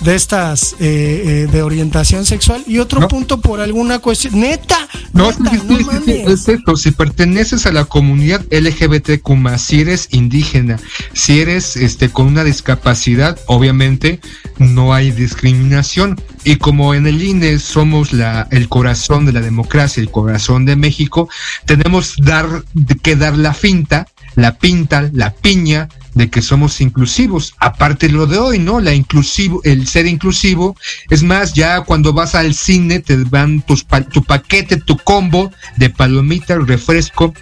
de 0.00 0.14
estas 0.14 0.74
eh, 0.74 0.76
eh, 0.80 1.48
de 1.50 1.62
orientación 1.62 2.26
sexual 2.26 2.62
y 2.66 2.78
otro 2.78 3.00
No. 3.00 3.08
punto 3.08 3.40
por 3.40 3.60
alguna 3.60 3.98
cuestión. 3.98 4.38
Neta, 4.40 4.88
No, 5.12 5.30
neta, 5.30 5.50
sí, 5.50 5.58
sí, 5.58 5.66
no 5.66 5.76
sí, 5.78 5.84
sí, 5.84 5.84
mames. 5.86 6.28
es 6.30 6.48
esto, 6.48 6.76
si 6.76 6.90
perteneces 6.90 7.66
a 7.66 7.72
la 7.72 7.84
comunidad 7.86 8.44
LGBTQ+, 8.50 9.58
si 9.58 9.80
eres 9.80 10.08
indígena, 10.10 10.78
si 11.12 11.40
eres 11.40 11.76
este 11.76 12.10
con 12.10 12.26
una 12.26 12.44
discapacidad, 12.44 13.38
obviamente 13.46 14.20
no 14.58 14.92
hay 14.94 15.10
discriminación. 15.12 16.20
Y 16.44 16.56
como 16.56 16.94
en 16.94 17.06
el 17.06 17.22
INE 17.22 17.58
somos 17.58 18.12
la, 18.12 18.46
el 18.50 18.68
corazón 18.68 19.26
de 19.26 19.32
la 19.32 19.40
democracia, 19.40 20.00
el 20.00 20.10
corazón 20.10 20.64
de 20.64 20.76
México, 20.76 21.28
tenemos 21.64 22.14
dar, 22.18 22.64
que 23.02 23.16
dar 23.16 23.36
la 23.36 23.52
finta, 23.54 24.06
la 24.34 24.56
pinta, 24.58 25.08
la 25.12 25.32
piña 25.32 25.88
de 26.16 26.30
que 26.30 26.40
somos 26.40 26.80
inclusivos. 26.80 27.54
Aparte 27.58 28.08
lo 28.08 28.26
de 28.26 28.38
hoy, 28.38 28.58
¿no? 28.58 28.80
La 28.80 28.94
inclusivo, 28.94 29.60
el 29.64 29.86
ser 29.86 30.06
inclusivo. 30.06 30.74
Es 31.10 31.22
más, 31.22 31.52
ya 31.52 31.82
cuando 31.82 32.14
vas 32.14 32.34
al 32.34 32.54
cine 32.54 33.00
te 33.00 33.22
dan 33.24 33.60
tus 33.60 33.86
tu 34.10 34.24
paquete, 34.24 34.78
tu 34.78 34.96
combo 34.96 35.52
de 35.76 35.90
palomitas, 35.90 36.66
refresco, 36.66 37.34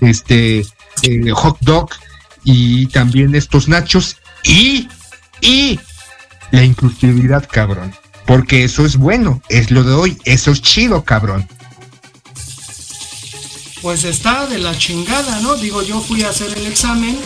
este, 0.00 0.60
eh, 1.02 1.30
hot 1.32 1.58
dog 1.60 1.90
y 2.44 2.86
también 2.86 3.34
estos 3.34 3.66
nachos 3.68 4.16
y, 4.44 4.88
y 5.40 5.80
la 6.52 6.64
inclusividad, 6.64 7.48
cabrón. 7.50 7.92
Porque 8.26 8.62
eso 8.62 8.86
es 8.86 8.96
bueno, 8.96 9.42
es 9.48 9.72
lo 9.72 9.82
de 9.82 9.92
hoy, 9.92 10.18
eso 10.24 10.52
es 10.52 10.62
chido, 10.62 11.02
cabrón. 11.02 11.48
Pues 13.82 14.04
está 14.04 14.46
de 14.46 14.58
la 14.58 14.78
chingada, 14.78 15.40
¿no? 15.40 15.56
Digo, 15.56 15.82
yo 15.82 16.00
fui 16.00 16.22
a 16.22 16.28
hacer 16.28 16.56
el 16.56 16.66
examen 16.66 17.18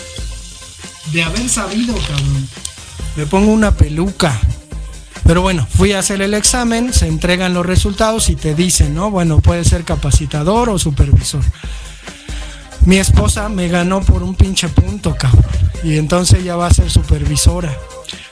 de 1.13 1.23
haber 1.23 1.49
sabido, 1.49 1.95
cabrón. 1.95 2.49
Me 3.17 3.27
pongo 3.27 3.53
una 3.53 3.73
peluca. 3.73 4.41
Pero 5.25 5.41
bueno, 5.41 5.67
fui 5.77 5.93
a 5.93 6.01
hacer 6.01 6.21
el 6.21 6.35
examen, 6.35 6.93
se 6.93 7.07
entregan 7.07 7.55
los 7.55 7.65
resultados 7.65 8.29
y 8.29 8.37
te 8.37 8.55
dicen, 8.55 8.95
¿no? 8.95 9.11
Bueno, 9.11 9.41
puede 9.41 9.65
ser 9.65 9.85
capacitador 9.85 10.69
o 10.69 10.79
supervisor. 10.79 11.43
Mi 12.85 12.99
esposa 12.99 13.49
me 13.49 13.69
ganó 13.69 14.03
por 14.03 14.23
un 14.23 14.35
pinche 14.35 14.69
punto, 14.69 15.17
cabrón. 15.17 15.45
Y 15.83 15.97
entonces 15.97 16.45
ya 16.45 16.57
va 16.57 16.67
a 16.67 16.75
ser 16.75 16.91
supervisora. 16.91 17.75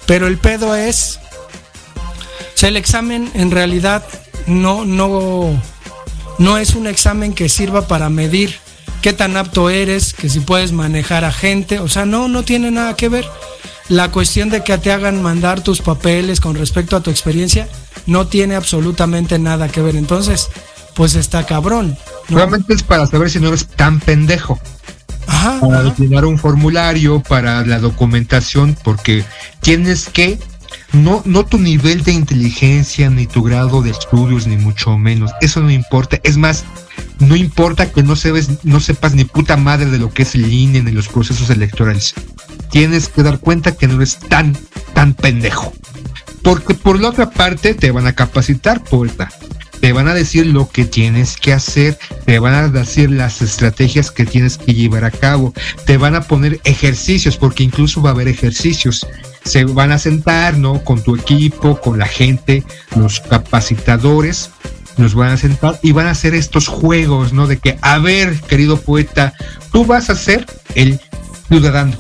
Pero 0.07 0.27
el 0.27 0.39
pedo 0.39 0.77
es. 0.77 1.19
O 1.97 2.59
sea, 2.59 2.69
el 2.69 2.77
examen 2.77 3.31
en 3.35 3.51
realidad 3.51 4.05
no, 4.47 4.85
no, 4.85 5.59
no 6.39 6.59
es 6.59 6.75
un 6.75 6.87
examen 6.87 7.33
que 7.33 7.49
sirva 7.49 7.89
para 7.89 8.11
medir 8.11 8.59
qué 9.03 9.13
tan 9.13 9.37
apto 9.37 9.69
eres, 9.69 10.15
que 10.15 10.31
si 10.31 10.41
puedes 10.41 10.73
manejar 10.73 11.25
a 11.25 11.33
gente, 11.33 11.81
o 11.81 11.89
sea, 11.89 12.07
no, 12.07 12.29
no 12.29 12.45
tiene 12.45 12.71
nada 12.71 12.97
que 12.97 13.09
ver. 13.09 13.27
La 13.89 14.11
cuestión 14.11 14.49
de 14.49 14.63
que 14.63 14.79
te 14.79 14.93
hagan 14.93 15.23
mandar 15.23 15.61
tus 15.61 15.83
papeles 15.83 16.41
con 16.41 16.55
respecto 16.55 16.97
a 16.97 17.01
tu 17.01 17.11
experiencia 17.11 17.69
no 18.07 18.29
tiene 18.29 18.55
absolutamente 18.55 19.39
nada 19.39 19.69
que 19.69 19.83
ver. 19.83 19.97
Entonces, 19.97 20.49
pues 20.95 21.17
está 21.17 21.45
cabrón. 21.45 21.99
¿no? 22.29 22.39
Realmente 22.39 22.73
es 22.73 22.83
para 22.83 23.07
saber 23.07 23.29
si 23.29 23.41
no 23.41 23.49
eres 23.49 23.67
tan 23.67 24.01
pendejo. 24.01 24.59
Ajá, 25.27 25.61
para 25.61 25.81
ajá. 25.81 25.95
llenar 25.99 26.25
un 26.25 26.39
formulario, 26.39 27.21
para 27.21 27.67
la 27.67 27.81
documentación, 27.81 28.77
porque 28.83 29.25
tienes 29.61 30.09
que, 30.09 30.39
no, 30.93 31.23
no 31.25 31.45
tu 31.45 31.59
nivel 31.59 32.03
de 32.03 32.13
inteligencia, 32.13 33.11
ni 33.11 33.27
tu 33.27 33.43
grado 33.43 33.83
de 33.83 33.91
estudios, 33.91 34.47
ni 34.47 34.57
mucho 34.57 34.99
menos, 34.99 35.31
eso 35.41 35.61
no 35.61 35.71
importa. 35.71 36.21
Es 36.23 36.37
más, 36.37 36.65
no 37.19 37.37
importa 37.37 37.91
que 37.91 38.03
no, 38.03 38.17
sabes, 38.17 38.65
no 38.65 38.81
sepas 38.81 39.15
ni 39.15 39.25
puta 39.25 39.57
madre 39.57 39.87
de 39.87 39.99
lo 39.99 40.13
que 40.13 40.23
es 40.23 40.35
el 40.35 40.53
INE 40.53 40.83
ni 40.83 40.93
los 40.93 41.09
procesos 41.09 41.51
electorales. 41.51 42.15
Tienes 42.71 43.09
que 43.09 43.23
dar 43.23 43.39
cuenta 43.39 43.77
que 43.77 43.87
no 43.87 43.97
eres 43.97 44.19
tan, 44.19 44.57
tan 44.95 45.15
pendejo. 45.15 45.73
Porque 46.43 46.75
por 46.75 47.01
la 47.01 47.11
otra 47.11 47.31
parte 47.31 47.75
te 47.75 47.91
van 47.93 48.07
a 48.07 48.15
capacitar, 48.15 48.83
puerta. 48.83 49.31
Te 49.83 49.93
van 49.93 50.07
a 50.07 50.15
decir 50.15 50.47
lo 50.47 50.71
que 50.71 50.85
tienes 50.85 51.37
que 51.37 51.53
hacer, 51.53 51.99
te 52.25 52.39
van 52.39 52.55
a 52.55 52.69
decir 52.69 53.11
las 53.11 53.43
estrategias 53.43 54.13
que 54.13 54.25
tienes 54.25 54.57
que 54.57 54.75
llevar 54.75 55.05
a 55.05 55.11
cabo, 55.11 55.53
te 55.85 55.97
van 55.97 56.15
a 56.15 56.21
poner 56.21 56.61
ejercicios, 56.63 57.37
porque 57.37 57.65
incluso 57.65 58.01
va 58.01 58.11
a 58.11 58.13
haber 58.13 58.29
ejercicios. 58.29 59.05
Se 59.43 59.65
van 59.65 59.91
a 59.91 59.99
sentar, 59.99 60.57
¿no? 60.57 60.85
Con 60.85 61.03
tu 61.03 61.17
equipo, 61.17 61.81
con 61.81 61.99
la 61.99 62.07
gente, 62.07 62.63
los 62.95 63.19
capacitadores, 63.19 64.51
los 64.99 65.17
van 65.17 65.31
a 65.31 65.37
sentar 65.37 65.81
y 65.83 65.91
van 65.91 66.07
a 66.07 66.13
hacer 66.13 66.37
estos 66.37 66.69
juegos, 66.69 67.33
¿no? 67.33 67.49
De 67.49 67.59
que, 67.59 67.77
a 67.83 67.99
ver, 67.99 68.41
querido 68.43 68.81
poeta, 68.81 69.35
tú 69.73 69.85
vas 69.85 70.11
a 70.11 70.15
ser 70.15 70.47
el 70.77 71.01
ciudadano. 71.49 71.97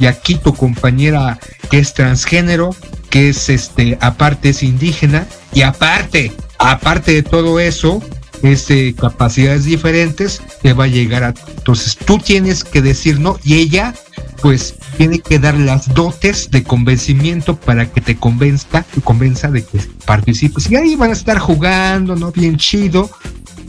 Y 0.00 0.06
aquí 0.06 0.34
tu 0.34 0.52
compañera 0.52 1.38
que 1.70 1.78
es 1.78 1.94
transgénero, 1.94 2.74
que 3.08 3.28
es 3.28 3.48
este, 3.50 3.98
aparte 4.00 4.48
es 4.48 4.64
indígena, 4.64 5.28
y 5.52 5.62
aparte, 5.62 6.32
aparte 6.60 7.12
de 7.12 7.22
todo 7.22 7.58
eso, 7.58 8.02
es 8.42 8.68
de 8.68 8.94
capacidades 8.94 9.64
diferentes, 9.64 10.40
te 10.62 10.72
va 10.72 10.84
a 10.84 10.88
llegar 10.88 11.24
a. 11.24 11.34
Entonces 11.56 11.96
tú 11.96 12.18
tienes 12.18 12.64
que 12.64 12.82
decir 12.82 13.18
no, 13.18 13.38
y 13.42 13.54
ella, 13.54 13.94
pues, 14.42 14.74
tiene 14.96 15.18
que 15.18 15.38
dar 15.38 15.54
las 15.54 15.92
dotes 15.94 16.50
de 16.50 16.62
convencimiento 16.62 17.56
para 17.56 17.90
que 17.90 18.00
te 18.00 18.16
convenza, 18.16 18.84
convenza 19.04 19.50
de 19.50 19.64
que 19.64 19.80
participes. 20.04 20.70
Y 20.70 20.76
ahí 20.76 20.96
van 20.96 21.10
a 21.10 21.14
estar 21.14 21.38
jugando, 21.38 22.14
¿no? 22.14 22.30
Bien 22.32 22.56
chido, 22.56 23.10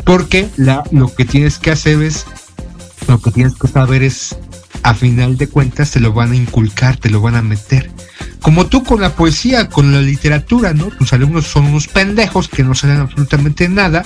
porque 0.04 0.50
la, 0.58 0.84
lo 0.92 1.14
que 1.14 1.26
tienes 1.26 1.58
que 1.58 1.72
hacer 1.72 2.02
es, 2.02 2.26
lo 3.08 3.22
que 3.22 3.32
tienes 3.32 3.56
que 3.56 3.68
saber 3.68 4.04
es, 4.04 4.36
a 4.84 4.94
final 4.94 5.38
de 5.38 5.48
cuentas, 5.48 5.92
te 5.92 6.00
lo 6.00 6.12
van 6.12 6.32
a 6.32 6.36
inculcar, 6.36 6.98
te 6.98 7.10
lo 7.10 7.22
van 7.22 7.36
a 7.36 7.42
meter. 7.42 7.92
Como 8.42 8.68
tú 8.68 8.84
con 8.84 9.02
la 9.02 9.16
poesía, 9.16 9.70
con 9.70 9.92
la 9.92 10.02
literatura, 10.02 10.74
¿no? 10.74 10.88
Tus 10.88 11.14
alumnos 11.14 11.48
son 11.48 11.66
unos 11.66 11.88
pendejos 11.88 12.48
que 12.48 12.64
no 12.64 12.74
saben 12.76 12.98
absolutamente 12.98 13.70
nada. 13.70 14.04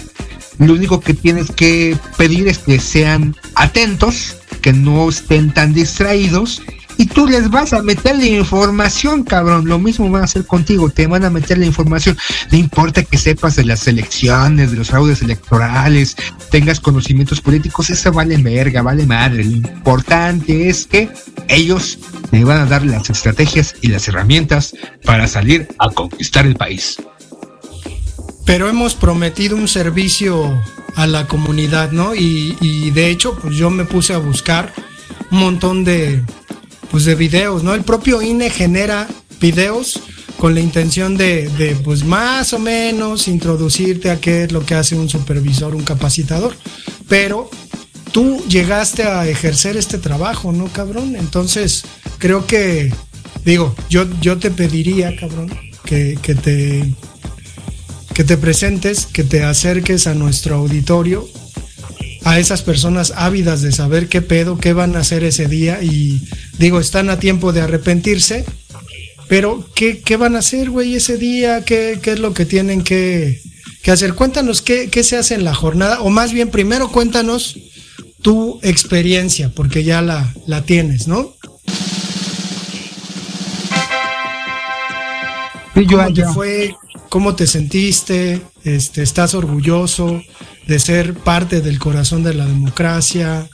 Lo 0.57 0.73
único 0.73 0.99
que 0.99 1.13
tienes 1.13 1.51
que 1.51 1.97
pedir 2.17 2.47
es 2.47 2.59
que 2.59 2.79
sean 2.79 3.35
atentos, 3.55 4.37
que 4.61 4.73
no 4.73 5.09
estén 5.09 5.53
tan 5.53 5.73
distraídos. 5.73 6.61
Y 6.97 7.07
tú 7.07 7.27
les 7.27 7.49
vas 7.49 7.73
a 7.73 7.81
meter 7.81 8.15
la 8.15 8.25
información, 8.25 9.23
cabrón. 9.23 9.67
Lo 9.67 9.79
mismo 9.79 10.09
van 10.09 10.21
a 10.21 10.25
hacer 10.25 10.45
contigo, 10.45 10.89
te 10.89 11.07
van 11.07 11.25
a 11.25 11.29
meter 11.29 11.57
la 11.57 11.65
información. 11.65 12.17
No 12.51 12.57
importa 12.57 13.03
que 13.03 13.17
sepas 13.17 13.55
de 13.55 13.65
las 13.65 13.87
elecciones, 13.87 14.71
de 14.71 14.77
los 14.77 14.89
fraudes 14.89 15.21
electorales, 15.21 16.15
tengas 16.51 16.79
conocimientos 16.79 17.41
políticos, 17.41 17.89
eso 17.89 18.11
vale 18.11 18.37
verga, 18.37 18.81
vale 18.81 19.05
madre. 19.05 19.43
Lo 19.43 19.51
importante 19.51 20.69
es 20.69 20.85
que 20.85 21.09
ellos 21.47 21.99
te 22.31 22.43
van 22.43 22.61
a 22.61 22.65
dar 22.65 22.85
las 22.85 23.09
estrategias 23.09 23.75
y 23.81 23.89
las 23.89 24.07
herramientas 24.07 24.73
para 25.03 25.27
salir 25.27 25.67
a 25.79 25.89
conquistar 25.89 26.45
el 26.45 26.55
país. 26.55 26.97
pero 28.45 28.69
hemos 28.69 28.93
prometido 28.93 29.57
un 29.57 29.67
servicio 29.67 30.61
a 30.95 31.07
la 31.07 31.27
comunidad, 31.27 31.91
¿no? 31.91 32.15
Y, 32.15 32.55
y 32.61 32.91
de 32.91 33.09
hecho, 33.09 33.37
pues 33.41 33.55
yo 33.55 33.69
me 33.69 33.85
puse 33.85 34.13
a 34.13 34.19
buscar 34.19 34.71
un 35.31 35.39
montón 35.39 35.83
de, 35.83 36.23
pues 36.95 37.03
de 37.03 37.15
videos, 37.15 37.61
¿no? 37.61 37.73
El 37.73 37.83
propio 37.83 38.21
INE 38.21 38.49
genera 38.49 39.05
videos 39.41 39.99
con 40.37 40.55
la 40.55 40.61
intención 40.61 41.17
de, 41.17 41.49
de, 41.57 41.75
pues 41.75 42.05
más 42.05 42.53
o 42.53 42.59
menos 42.59 43.27
introducirte 43.27 44.09
a 44.09 44.21
qué 44.21 44.43
es 44.43 44.53
lo 44.53 44.65
que 44.65 44.75
hace 44.75 44.95
un 44.95 45.09
supervisor, 45.09 45.75
un 45.75 45.83
capacitador. 45.83 46.55
Pero 47.09 47.49
tú 48.13 48.41
llegaste 48.47 49.03
a 49.03 49.27
ejercer 49.27 49.75
este 49.75 49.97
trabajo, 49.97 50.53
¿no, 50.53 50.67
cabrón? 50.67 51.17
Entonces, 51.17 51.83
creo 52.17 52.47
que 52.47 52.93
digo, 53.43 53.75
yo, 53.89 54.07
yo 54.21 54.37
te 54.37 54.49
pediría, 54.49 55.17
cabrón, 55.17 55.53
que, 55.83 56.17
que 56.21 56.33
te 56.33 56.93
que 58.13 58.23
te 58.23 58.37
presentes, 58.37 59.05
que 59.05 59.25
te 59.25 59.43
acerques 59.43 60.07
a 60.07 60.15
nuestro 60.15 60.55
auditorio, 60.55 61.27
a 62.25 62.39
esas 62.39 62.63
personas 62.63 63.13
ávidas 63.15 63.61
de 63.61 63.71
saber 63.71 64.09
qué 64.09 64.21
pedo, 64.21 64.57
qué 64.57 64.73
van 64.73 64.95
a 64.95 64.99
hacer 64.99 65.23
ese 65.23 65.47
día 65.47 65.83
y 65.83 66.27
digo, 66.57 66.79
están 66.79 67.11
a 67.11 67.19
tiempo 67.19 67.53
de 67.53 67.61
arrepentirse, 67.61 68.45
pero 69.27 69.63
¿qué, 69.75 70.01
qué 70.01 70.17
van 70.17 70.35
a 70.35 70.39
hacer, 70.39 70.71
güey, 70.71 70.95
ese 70.95 71.17
día? 71.17 71.63
¿Qué, 71.63 71.99
¿Qué, 72.01 72.13
es 72.13 72.19
lo 72.19 72.33
que 72.33 72.47
tienen 72.47 72.83
que, 72.83 73.39
que 73.83 73.91
hacer? 73.91 74.15
Cuéntanos 74.15 74.63
qué, 74.63 74.89
qué 74.89 75.03
se 75.03 75.17
hace 75.17 75.35
en 75.35 75.43
la 75.43 75.53
jornada, 75.53 76.01
o 76.01 76.09
más 76.09 76.33
bien 76.33 76.49
primero 76.49 76.91
cuéntanos 76.91 77.59
tu 78.23 78.59
experiencia, 78.63 79.51
porque 79.53 79.83
ya 79.83 80.01
la, 80.01 80.33
la 80.47 80.63
tienes, 80.63 81.07
¿no? 81.07 81.35
¿Cómo 85.75 86.11
te 86.11 86.25
fue? 86.25 86.75
¿Cómo 87.09 87.35
te 87.35 87.45
sentiste? 87.45 88.41
Este, 88.63 89.03
¿Estás 89.03 89.35
orgulloso 89.35 90.23
de 90.67 90.79
ser 90.79 91.13
parte 91.13 91.61
del 91.61 91.79
corazón 91.79 92.23
de 92.23 92.33
la 92.33 92.45
democracia? 92.45 93.47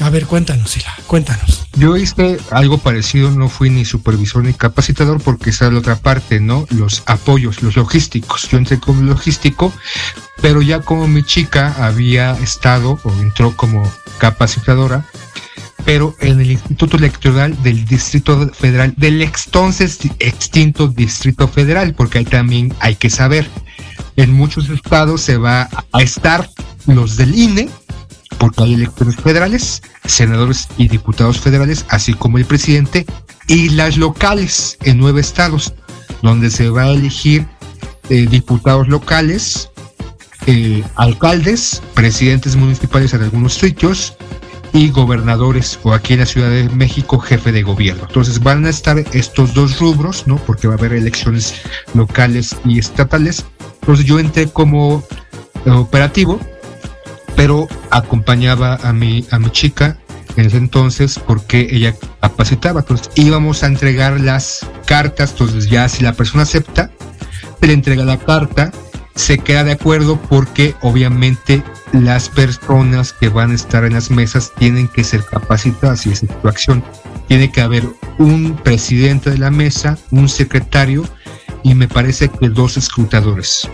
A 0.00 0.10
ver, 0.10 0.26
cuéntanos, 0.26 0.70
Sila, 0.70 0.92
cuéntanos. 1.06 1.66
Yo 1.76 1.96
hice 1.96 2.38
algo 2.50 2.78
parecido, 2.78 3.30
no 3.30 3.48
fui 3.48 3.70
ni 3.70 3.84
supervisor 3.84 4.42
ni 4.42 4.52
capacitador 4.52 5.20
porque 5.22 5.50
esa 5.50 5.66
es 5.66 5.72
la 5.72 5.78
otra 5.78 5.96
parte, 5.96 6.40
¿no? 6.40 6.66
Los 6.70 7.02
apoyos, 7.06 7.62
los 7.62 7.76
logísticos. 7.76 8.48
Yo 8.48 8.58
entré 8.58 8.80
como 8.80 9.02
logístico, 9.02 9.72
pero 10.42 10.62
ya 10.62 10.80
como 10.80 11.06
mi 11.06 11.22
chica 11.22 11.74
había 11.78 12.32
estado 12.32 12.98
o 13.04 13.12
entró 13.20 13.56
como 13.56 13.88
capacitadora, 14.18 15.06
pero 15.84 16.16
en 16.20 16.40
el 16.40 16.50
Instituto 16.50 16.96
Electoral 16.96 17.60
del 17.62 17.84
Distrito 17.84 18.50
Federal, 18.52 18.94
del 18.96 19.22
entonces 19.22 19.98
extinto 20.18 20.88
Distrito 20.88 21.46
Federal, 21.46 21.94
porque 21.94 22.18
ahí 22.18 22.24
también 22.24 22.74
hay 22.80 22.96
que 22.96 23.10
saber, 23.10 23.48
en 24.16 24.32
muchos 24.32 24.68
estados 24.68 25.20
se 25.20 25.36
va 25.36 25.68
a 25.92 26.02
estar 26.02 26.48
los 26.86 27.16
del 27.16 27.34
INE, 27.34 27.68
porque 28.38 28.62
hay 28.62 28.74
electores 28.74 29.16
federales, 29.16 29.82
senadores 30.04 30.68
y 30.76 30.88
diputados 30.88 31.40
federales, 31.40 31.84
así 31.88 32.14
como 32.14 32.38
el 32.38 32.44
presidente, 32.44 33.06
y 33.48 33.70
las 33.70 33.96
locales 33.96 34.78
en 34.82 34.98
nueve 34.98 35.20
estados, 35.20 35.74
donde 36.22 36.50
se 36.50 36.68
va 36.70 36.82
a 36.82 36.90
elegir 36.90 37.46
eh, 38.08 38.26
diputados 38.26 38.88
locales, 38.88 39.70
eh, 40.46 40.82
alcaldes, 40.96 41.82
presidentes 41.94 42.56
municipales 42.56 43.14
en 43.14 43.22
algunos 43.22 43.54
sitios, 43.54 44.16
y 44.74 44.90
gobernadores 44.90 45.78
o 45.84 45.92
aquí 45.92 46.14
en 46.14 46.20
la 46.20 46.26
Ciudad 46.26 46.50
de 46.50 46.68
México 46.68 47.20
jefe 47.20 47.52
de 47.52 47.62
gobierno. 47.62 48.06
Entonces 48.08 48.42
van 48.42 48.66
a 48.66 48.70
estar 48.70 48.98
estos 49.12 49.54
dos 49.54 49.78
rubros, 49.78 50.26
¿no? 50.26 50.36
Porque 50.36 50.66
va 50.66 50.74
a 50.74 50.76
haber 50.76 50.92
elecciones 50.92 51.54
locales 51.94 52.56
y 52.64 52.80
estatales. 52.80 53.44
Entonces 53.84 54.06
yo 54.06 54.18
entré 54.18 54.48
como 54.48 55.04
operativo, 55.66 56.40
pero 57.36 57.68
acompañaba 57.90 58.76
a 58.76 58.94
mi, 58.94 59.26
a 59.30 59.38
mi 59.38 59.50
chica 59.50 59.98
en 60.36 60.46
ese 60.46 60.56
entonces 60.56 61.18
porque 61.18 61.68
ella 61.70 61.94
capacitaba. 62.22 62.80
Entonces 62.80 63.10
íbamos 63.14 63.62
a 63.62 63.66
entregar 63.66 64.18
las 64.18 64.66
cartas, 64.86 65.32
entonces 65.32 65.68
ya 65.68 65.86
si 65.90 66.02
la 66.02 66.14
persona 66.14 66.44
acepta, 66.44 66.90
le 67.60 67.74
entrega 67.74 68.06
la 68.06 68.16
carta, 68.16 68.72
se 69.16 69.36
queda 69.36 69.64
de 69.64 69.72
acuerdo 69.72 70.18
porque 70.30 70.74
obviamente 70.80 71.62
las 71.92 72.30
personas 72.30 73.12
que 73.12 73.28
van 73.28 73.50
a 73.50 73.54
estar 73.54 73.84
en 73.84 73.92
las 73.92 74.10
mesas 74.10 74.50
tienen 74.56 74.88
que 74.88 75.04
ser 75.04 75.22
capacitadas 75.26 76.06
y 76.06 76.12
es 76.12 76.20
tu 76.20 76.48
acción. 76.48 76.82
Tiene 77.28 77.52
que 77.52 77.60
haber 77.60 77.86
un 78.18 78.56
presidente 78.56 79.28
de 79.30 79.36
la 79.36 79.50
mesa, 79.50 79.98
un 80.10 80.30
secretario 80.30 81.04
y 81.64 81.74
me 81.74 81.88
parece 81.88 82.28
que 82.28 82.48
dos 82.50 82.76
escrutadores. 82.76 83.68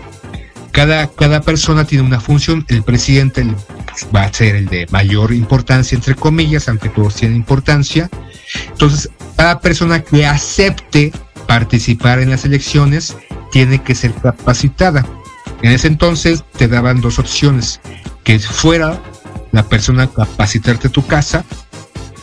Cada, 0.71 1.07
cada 1.07 1.41
persona 1.41 1.85
tiene 1.85 2.05
una 2.05 2.21
función, 2.21 2.65
el 2.69 2.81
presidente 2.81 3.45
va 4.15 4.23
a 4.23 4.33
ser 4.33 4.55
el 4.55 4.67
de 4.67 4.87
mayor 4.89 5.33
importancia, 5.33 5.95
entre 5.95 6.15
comillas, 6.15 6.69
aunque 6.69 6.89
todos 6.89 7.15
tienen 7.15 7.37
importancia. 7.37 8.09
Entonces, 8.69 9.09
cada 9.35 9.59
persona 9.59 10.01
que 10.01 10.25
acepte 10.25 11.11
participar 11.45 12.19
en 12.19 12.29
las 12.29 12.45
elecciones 12.45 13.15
tiene 13.51 13.83
que 13.83 13.93
ser 13.93 14.13
capacitada. 14.13 15.05
En 15.61 15.71
ese 15.71 15.87
entonces 15.87 16.43
te 16.57 16.69
daban 16.69 17.01
dos 17.01 17.19
opciones, 17.19 17.81
que 18.23 18.39
fuera 18.39 19.01
la 19.51 19.63
persona 19.63 20.07
capacitarte 20.07 20.87
tu 20.87 21.05
casa 21.05 21.43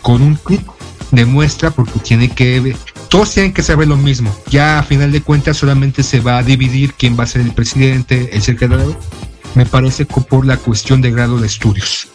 con 0.01 0.23
un 0.23 0.37
clic 0.37 0.63
de 1.11 1.27
muestra 1.27 1.71
porque 1.71 1.99
tiene 1.99 2.31
que 2.31 2.75
todos 3.09 3.33
tienen 3.33 3.53
que 3.53 3.63
saber 3.63 3.89
lo 3.89 3.97
mismo. 3.97 4.35
Ya 4.51 4.79
a 4.79 4.83
final 4.83 5.13
de 5.13 5.23
cuentas 5.23 5.57
solamente 5.57 6.03
se 6.03 6.21
va 6.21 6.39
a 6.39 6.43
dividir 6.43 6.95
quién 6.95 7.19
va 7.19 7.25
a 7.25 7.27
ser 7.27 7.43
el 7.43 7.53
presidente, 7.53 8.31
el 8.33 8.43
secretario. 8.43 8.99
Me 9.55 9.67
parece 9.67 10.07
que 10.07 10.21
por 10.21 10.47
la 10.47 10.57
cuestión 10.57 11.01
de 11.01 11.11
grado 11.11 11.39
de 11.39 11.47
estudios. 11.47 12.09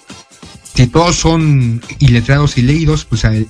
Si 0.75 0.88
todos 0.88 1.17
son 1.17 1.82
iletrados 1.99 2.58
y 2.58 2.63
leídos, 2.63 3.06
pues 3.06 3.23
el, 3.25 3.47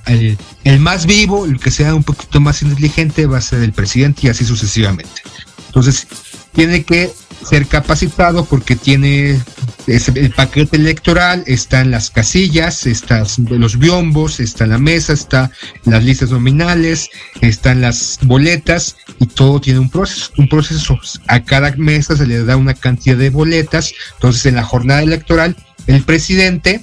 el 0.64 0.80
más 0.80 1.06
vivo, 1.06 1.46
el 1.46 1.58
que 1.58 1.70
sea 1.70 1.94
un 1.94 2.02
poquito 2.02 2.40
más 2.40 2.62
inteligente, 2.62 3.26
va 3.26 3.38
a 3.38 3.42
ser 3.42 3.62
el 3.62 3.72
presidente 3.72 4.26
y 4.26 4.30
así 4.30 4.44
sucesivamente. 4.44 5.22
Entonces, 5.68 6.06
tiene 6.52 6.84
que 6.84 7.10
ser 7.44 7.66
capacitado 7.66 8.44
porque 8.44 8.76
tiene 8.76 9.40
el 9.86 10.30
paquete 10.30 10.76
electoral, 10.76 11.44
están 11.46 11.90
las 11.90 12.10
casillas, 12.10 12.86
están 12.86 13.26
los 13.48 13.78
biombos, 13.78 14.40
está 14.40 14.66
la 14.66 14.78
mesa, 14.78 15.12
está 15.12 15.50
las 15.84 16.04
listas 16.04 16.30
nominales, 16.30 17.10
están 17.40 17.80
las 17.80 18.18
boletas 18.22 18.96
y 19.20 19.26
todo 19.26 19.60
tiene 19.60 19.80
un 19.80 19.90
proceso, 19.90 20.32
un 20.38 20.48
proceso. 20.48 20.98
A 21.26 21.40
cada 21.40 21.74
mesa 21.76 22.16
se 22.16 22.26
le 22.26 22.44
da 22.44 22.56
una 22.56 22.74
cantidad 22.74 23.16
de 23.16 23.30
boletas, 23.30 23.92
entonces 24.14 24.46
en 24.46 24.56
la 24.56 24.62
jornada 24.64 25.02
electoral 25.02 25.56
el 25.86 26.02
presidente 26.02 26.82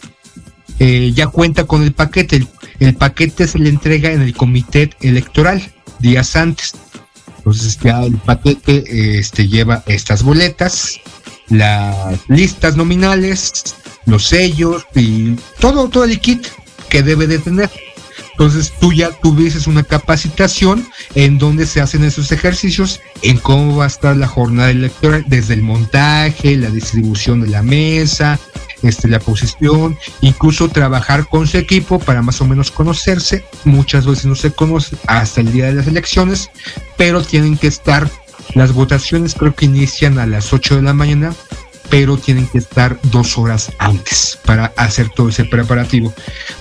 eh, 0.80 1.12
ya 1.16 1.28
cuenta 1.28 1.66
con 1.66 1.84
el 1.84 1.94
paquete, 1.94 2.38
el, 2.38 2.48
el 2.80 2.96
paquete 2.96 3.48
se 3.48 3.60
le 3.60 3.70
entrega 3.70 4.12
en 4.12 4.22
el 4.22 4.36
comité 4.36 4.90
electoral 5.02 5.74
días 6.00 6.36
antes. 6.36 6.74
Entonces 7.38 7.80
ya 7.80 8.04
el 8.04 8.18
paquete 8.18 9.20
este, 9.20 9.48
lleva 9.48 9.84
estas 9.88 10.22
boletas, 10.22 11.00
las 11.52 12.20
listas 12.28 12.76
nominales, 12.76 13.76
los 14.06 14.26
sellos 14.26 14.86
y 14.96 15.36
todo, 15.60 15.90
todo 15.90 16.06
el 16.06 16.20
kit 16.20 16.48
que 16.90 17.04
debe 17.04 17.28
de 17.28 17.40
tener. 17.40 17.70
Entonces 18.32 18.74
tú 18.80 18.92
ya 18.92 19.12
tuvieses 19.12 19.68
una 19.68 19.84
capacitación 19.84 20.88
en 21.14 21.38
donde 21.38 21.68
se 21.68 21.80
hacen 21.80 22.04
esos 22.04 22.32
ejercicios, 22.32 23.00
en 23.22 23.38
cómo 23.38 23.78
va 23.78 23.84
a 23.84 23.88
estar 23.88 24.18
la 24.18 24.28
jornada 24.28 24.72
electoral, 24.72 25.24
desde 25.28 25.54
el 25.54 25.62
montaje, 25.62 26.58
la 26.58 26.70
distribución 26.70 27.42
de 27.42 27.50
la 27.50 27.62
mesa, 27.62 28.40
este, 28.82 29.08
la 29.08 29.20
posición, 29.20 29.98
incluso 30.22 30.70
trabajar 30.70 31.28
con 31.28 31.48
su 31.48 31.58
equipo 31.58 32.00
para 32.00 32.22
más 32.22 32.42
o 32.42 32.46
menos 32.46 32.72
conocerse. 32.72 33.46
Muchas 33.64 34.08
veces 34.08 34.26
no 34.26 34.36
se 34.36 34.52
conoce 34.52 34.96
hasta 35.08 35.42
el 35.42 35.52
día 35.52 35.68
de 35.68 35.74
las 35.74 35.88
elecciones, 35.88 36.50
pero 36.98 37.22
tienen 37.22 37.58
que 37.58 37.68
estar, 37.68 38.10
las 38.54 38.74
votaciones 38.74 39.36
creo 39.36 39.56
que 39.56 39.66
inician 39.66 40.20
a 40.20 40.26
las 40.26 40.54
8 40.54 40.78
de 40.78 40.82
la 40.82 40.94
mañana, 40.94 41.34
pero 41.90 42.18
tienen 42.18 42.48
que 42.48 42.58
estar 42.58 43.00
dos 43.04 43.38
horas 43.38 43.72
antes 43.78 44.40
para 44.46 44.74
hacer 44.78 45.10
todo 45.10 45.30
ese 45.30 45.46
preparativo. 45.46 46.14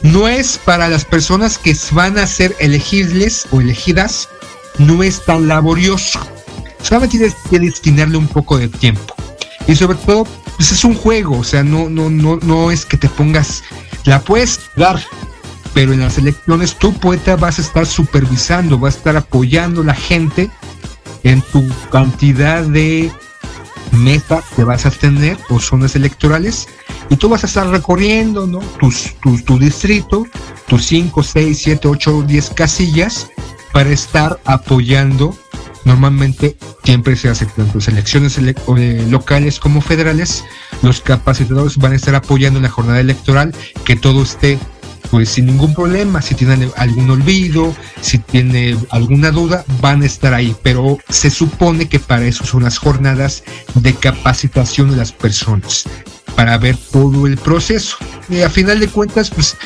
No 0.03 0.29
es 0.29 0.59
para 0.59 0.89
las 0.89 1.05
personas 1.05 1.59
que 1.59 1.77
van 1.93 2.19
a 2.19 2.27
ser 2.27 2.55
elegibles 2.59 3.47
o 3.51 3.61
elegidas, 3.61 4.29
no 4.79 5.03
es 5.03 5.25
tan 5.25 5.49
laborioso. 5.49 6.21
Solamente 6.83 7.19
tienes 7.19 7.37
que 7.49 7.59
destinarle 7.59 8.17
un 8.17 8.29
poco 8.29 8.59
de 8.59 8.69
tiempo. 8.69 9.15
Y 9.67 9.77
sobre 9.77 9.99
todo 9.99 10.27
pues 10.57 10.73
es 10.73 10.85
un 10.85 10.95
juego, 10.95 11.39
o 11.39 11.45
sea, 11.45 11.63
no, 11.63 11.89
no, 11.89 12.11
no, 12.11 12.39
no 12.43 12.71
es 12.71 12.85
que 12.85 12.99
te 12.99 13.09
pongas, 13.09 13.63
la 14.05 14.21
puedes 14.21 14.61
dar, 14.77 15.01
pero 15.73 15.95
en 15.95 16.01
las 16.01 16.19
elecciones 16.19 16.75
tu 16.79 16.93
poeta 16.93 17.37
vas 17.37 17.59
a 17.59 17.63
estar 17.63 17.87
supervisando, 17.87 18.79
vas 18.79 18.95
a 18.95 18.99
estar 18.99 19.17
apoyando 19.17 19.81
a 19.81 19.85
la 19.85 19.95
gente 19.95 20.51
en 21.25 21.43
tu 21.43 21.67
cantidad 21.91 22.63
de 22.63 23.11
meta 23.93 24.43
que 24.57 24.65
vas 24.65 24.87
a 24.87 24.91
tener 24.91 25.37
o 25.49 25.59
zonas 25.59 25.97
electorales 25.97 26.69
y 27.09 27.17
tú 27.17 27.29
vas 27.29 27.43
a 27.43 27.47
estar 27.47 27.67
recorriendo 27.69 28.47
¿no? 28.47 28.61
tus, 28.79 29.15
tu 29.45 29.59
distrito, 29.59 30.27
tus 30.67 30.85
5, 30.87 31.23
6, 31.23 31.59
7, 31.63 31.89
8, 31.89 32.23
10 32.27 32.51
casillas 32.51 33.29
para 33.73 33.91
estar 33.91 34.41
apoyando 34.45 35.35
Normalmente 35.85 36.57
siempre 36.85 37.17
se 37.17 37.29
hace 37.29 37.47
tanto 37.47 37.79
elecciones 37.87 38.39
eh, 38.39 39.07
locales 39.09 39.59
como 39.59 39.81
federales. 39.81 40.45
Los 40.83 41.01
capacitadores 41.01 41.79
van 41.79 41.93
a 41.93 41.97
estar 41.97 42.15
apoyando 42.15 42.59
en 42.59 42.65
la 42.65 42.71
jornada 42.71 43.01
electoral 43.01 43.55
que 43.85 43.97
todo 43.97 44.23
esté 44.23 44.59
pues 45.11 45.31
sin 45.31 45.47
ningún 45.47 45.75
problema, 45.75 46.23
si 46.23 46.35
tienen 46.35 46.71
algún 46.77 47.11
olvido, 47.11 47.75
si 48.01 48.19
tiene 48.19 48.77
alguna 48.91 49.31
duda, 49.31 49.65
van 49.81 50.03
a 50.03 50.07
estar 50.07 50.35
ahí, 50.35 50.55
pero 50.63 50.99
se 51.09 51.31
supone 51.31 51.89
que 51.89 51.99
para 51.99 52.27
eso 52.27 52.45
son 52.45 52.63
las 52.63 52.79
jornadas 52.79 53.43
de 53.75 53.95
capacitación 53.95 54.91
de 54.91 54.97
las 54.97 55.13
personas, 55.13 55.85
para 56.37 56.59
ver 56.59 56.77
todo 56.93 57.27
el 57.27 57.37
proceso. 57.37 57.97
Y 58.29 58.43
a 58.43 58.51
final 58.51 58.79
de 58.79 58.89
cuentas, 58.89 59.31
pues 59.31 59.57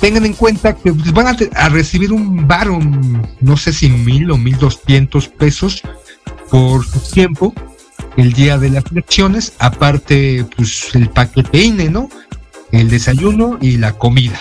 tengan 0.00 0.24
en 0.24 0.32
cuenta 0.32 0.74
que 0.74 0.92
pues, 0.92 1.12
van 1.12 1.28
a, 1.28 1.36
a 1.54 1.68
recibir 1.68 2.12
un 2.12 2.48
bar, 2.48 2.70
un, 2.70 3.26
no 3.40 3.56
sé 3.56 3.72
si 3.72 3.90
mil 3.90 4.30
o 4.30 4.38
mil 4.38 4.56
doscientos 4.58 5.28
pesos 5.28 5.82
por 6.50 6.84
su 6.84 7.00
tiempo 7.12 7.54
el 8.16 8.32
día 8.32 8.58
de 8.58 8.70
las 8.70 8.84
elecciones, 8.90 9.54
aparte 9.58 10.44
pues 10.56 10.94
el 10.94 11.08
paquete 11.08 11.62
INE, 11.62 11.88
¿no? 11.88 12.08
El 12.70 12.88
desayuno 12.88 13.58
y 13.60 13.78
la 13.78 13.92
comida. 13.92 14.40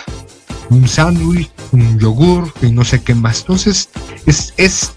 Un 0.71 0.87
sándwich, 0.87 1.51
un 1.71 1.99
yogur 1.99 2.51
y 2.63 2.71
no 2.71 2.83
sé 2.83 3.03
qué 3.03 3.13
más. 3.13 3.41
Entonces, 3.41 3.89
es, 4.25 4.53
es 4.57 4.93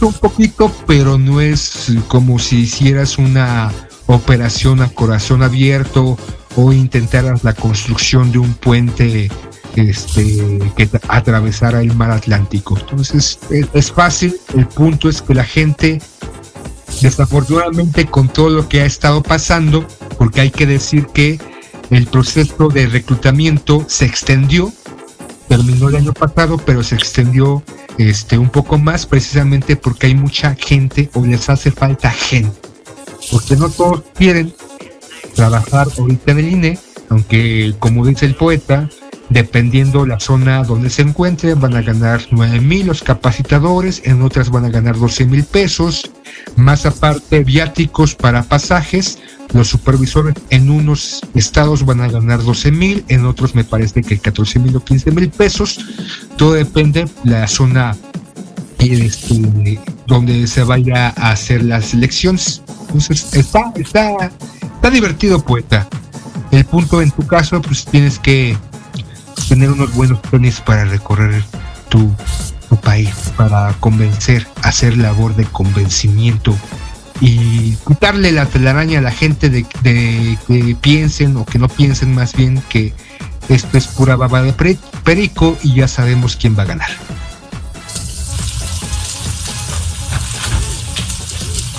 un 0.00 0.12
poquito, 0.14 0.70
pero 0.86 1.18
no 1.18 1.40
es 1.40 1.92
como 2.08 2.38
si 2.38 2.60
hicieras 2.60 3.18
una 3.18 3.72
operación 4.06 4.82
a 4.82 4.88
corazón 4.88 5.42
abierto 5.42 6.16
o 6.56 6.72
intentaras 6.72 7.44
la 7.44 7.52
construcción 7.52 8.32
de 8.32 8.38
un 8.38 8.54
puente 8.54 9.30
este, 9.74 10.58
que 10.76 10.88
atravesara 11.08 11.80
el 11.80 11.94
mar 11.94 12.10
Atlántico. 12.10 12.78
Entonces 12.78 13.38
es, 13.50 13.68
es, 13.72 13.92
fácil, 13.92 14.36
el 14.54 14.66
punto 14.66 15.08
es 15.08 15.22
que 15.22 15.34
la 15.34 15.44
gente, 15.44 16.00
desafortunadamente 17.00 18.06
con 18.06 18.28
todo 18.28 18.50
lo 18.50 18.68
que 18.68 18.80
ha 18.80 18.86
estado 18.86 19.22
pasando, 19.22 19.86
porque 20.18 20.40
hay 20.40 20.50
que 20.50 20.66
decir 20.66 21.06
que 21.06 21.38
el 21.90 22.06
proceso 22.06 22.68
de 22.68 22.86
reclutamiento 22.86 23.84
se 23.88 24.04
extendió, 24.04 24.72
terminó 25.48 25.88
el 25.88 25.96
año 25.96 26.12
pasado, 26.12 26.58
pero 26.58 26.82
se 26.82 26.94
extendió 26.94 27.62
este, 27.98 28.38
un 28.38 28.50
poco 28.50 28.78
más 28.78 29.06
precisamente 29.06 29.76
porque 29.76 30.08
hay 30.08 30.14
mucha 30.14 30.54
gente 30.54 31.10
o 31.14 31.24
les 31.24 31.48
hace 31.48 31.70
falta 31.70 32.10
gente. 32.10 32.56
Porque 33.30 33.56
no 33.56 33.68
todos 33.68 34.02
quieren 34.14 34.52
trabajar 35.34 35.88
ahorita 35.98 36.32
en 36.32 36.38
el 36.38 36.48
INE, 36.52 36.78
aunque 37.08 37.74
como 37.78 38.06
dice 38.06 38.26
el 38.26 38.34
poeta, 38.34 38.88
dependiendo 39.36 40.06
la 40.06 40.18
zona 40.18 40.64
donde 40.64 40.88
se 40.88 41.02
encuentren, 41.02 41.60
van 41.60 41.76
a 41.76 41.82
ganar 41.82 42.22
9 42.30 42.58
mil 42.58 42.86
los 42.86 43.02
capacitadores, 43.02 44.00
en 44.06 44.22
otras 44.22 44.48
van 44.48 44.64
a 44.64 44.70
ganar 44.70 44.98
12 44.98 45.26
mil 45.26 45.44
pesos, 45.44 46.10
más 46.56 46.86
aparte 46.86 47.44
viáticos 47.44 48.14
para 48.14 48.44
pasajes, 48.44 49.18
los 49.52 49.68
supervisores 49.68 50.36
en 50.48 50.70
unos 50.70 51.20
estados 51.34 51.84
van 51.84 52.00
a 52.00 52.08
ganar 52.08 52.42
12 52.42 52.72
mil, 52.72 53.04
en 53.08 53.26
otros 53.26 53.54
me 53.54 53.62
parece 53.62 54.00
que 54.00 54.18
14 54.18 54.58
mil 54.58 54.74
o 54.74 54.82
15 54.82 55.10
mil 55.10 55.28
pesos, 55.28 55.84
todo 56.38 56.54
depende 56.54 57.04
de 57.22 57.30
la 57.30 57.46
zona 57.46 57.94
este, 58.78 59.78
donde 60.06 60.46
se 60.46 60.64
vaya 60.64 61.12
a 61.14 61.32
hacer 61.32 61.62
las 61.62 61.92
elecciones. 61.92 62.62
Entonces, 62.86 63.34
está, 63.34 63.70
está, 63.76 64.30
está 64.62 64.90
divertido, 64.90 65.44
poeta. 65.44 65.86
El 66.52 66.64
punto 66.64 67.02
en 67.02 67.10
tu 67.10 67.26
caso, 67.26 67.60
pues 67.60 67.84
tienes 67.84 68.18
que 68.18 68.56
tener 69.48 69.70
unos 69.70 69.92
buenos 69.94 70.20
planes 70.20 70.60
para 70.60 70.84
recorrer 70.84 71.42
tu, 71.88 72.14
tu 72.68 72.76
país, 72.76 73.14
para 73.36 73.72
convencer, 73.80 74.46
hacer 74.62 74.96
labor 74.96 75.36
de 75.36 75.44
convencimiento 75.44 76.54
y 77.20 77.76
quitarle 77.86 78.32
la 78.32 78.46
telaraña 78.46 78.98
a 78.98 79.02
la 79.02 79.10
gente 79.10 79.48
de, 79.48 79.66
de, 79.82 80.38
que 80.46 80.76
piensen 80.80 81.36
o 81.36 81.46
que 81.46 81.58
no 81.58 81.68
piensen 81.68 82.14
más 82.14 82.34
bien 82.34 82.62
que 82.68 82.92
esto 83.48 83.78
es 83.78 83.86
pura 83.86 84.16
baba 84.16 84.42
de 84.42 84.52
perico 85.04 85.56
y 85.62 85.74
ya 85.74 85.88
sabemos 85.88 86.36
quién 86.36 86.58
va 86.58 86.64
a 86.64 86.66
ganar. 86.66 86.90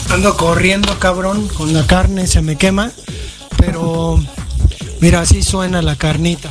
Ando 0.09 0.37
corriendo, 0.37 0.97
cabrón, 0.99 1.47
con 1.49 1.73
la 1.73 1.85
carne 1.85 2.27
se 2.27 2.41
me 2.41 2.55
quema, 2.55 2.91
pero 3.57 4.17
mira, 5.01 5.19
así 5.19 5.43
suena 5.43 5.81
la 5.81 5.97
carnita. 5.97 6.49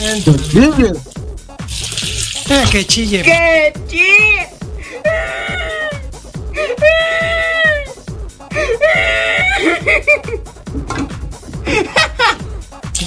Entonces, 0.00 0.92
eh, 2.48 2.64
que 2.70 2.86
chille. 2.86 3.22
¡Que 3.22 3.72
chille! 3.86 4.48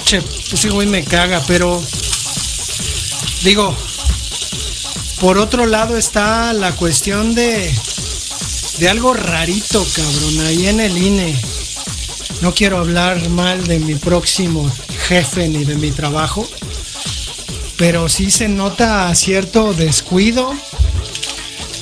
Che, 0.04 0.22
ese 0.52 0.70
güey 0.70 0.86
me 0.86 1.02
caga, 1.02 1.42
pero 1.46 1.82
digo, 3.42 3.74
por 5.20 5.38
otro 5.38 5.66
lado 5.66 5.96
está 5.96 6.52
la 6.52 6.72
cuestión 6.72 7.34
de 7.34 7.72
de 8.78 8.88
algo 8.88 9.14
rarito, 9.14 9.86
cabrón, 9.94 10.40
ahí 10.46 10.66
en 10.68 10.80
el 10.80 10.96
INE. 10.96 11.36
No 12.40 12.52
quiero 12.54 12.78
hablar 12.78 13.28
mal 13.28 13.64
de 13.66 13.78
mi 13.78 13.94
próximo 13.94 14.70
jefe 15.08 15.48
ni 15.48 15.64
de 15.64 15.76
mi 15.76 15.90
trabajo, 15.92 16.48
pero 17.84 18.08
sí 18.08 18.30
se 18.30 18.48
nota 18.48 19.14
cierto 19.14 19.74
descuido 19.74 20.54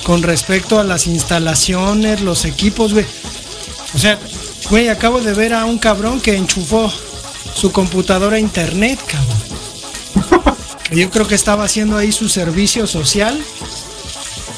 con 0.03 0.21
respecto 0.21 0.77
a 0.77 0.83
las 0.83 1.07
instalaciones, 1.07 2.19
los 2.19 2.43
equipos, 2.43 2.91
güey. 2.91 3.05
O 3.95 3.97
sea, 3.97 4.19
güey, 4.69 4.89
acabo 4.89 5.21
de 5.21 5.33
ver 5.33 5.53
a 5.53 5.63
un 5.63 5.79
cabrón 5.79 6.19
que 6.19 6.35
enchufó 6.35 6.91
su 7.53 7.71
computadora 7.71 8.35
a 8.35 8.39
internet, 8.41 8.99
cabrón. 9.07 10.57
Yo 10.91 11.09
creo 11.09 11.25
que 11.25 11.35
estaba 11.35 11.63
haciendo 11.63 11.95
ahí 11.95 12.11
su 12.11 12.27
servicio 12.27 12.85
social. 12.85 13.41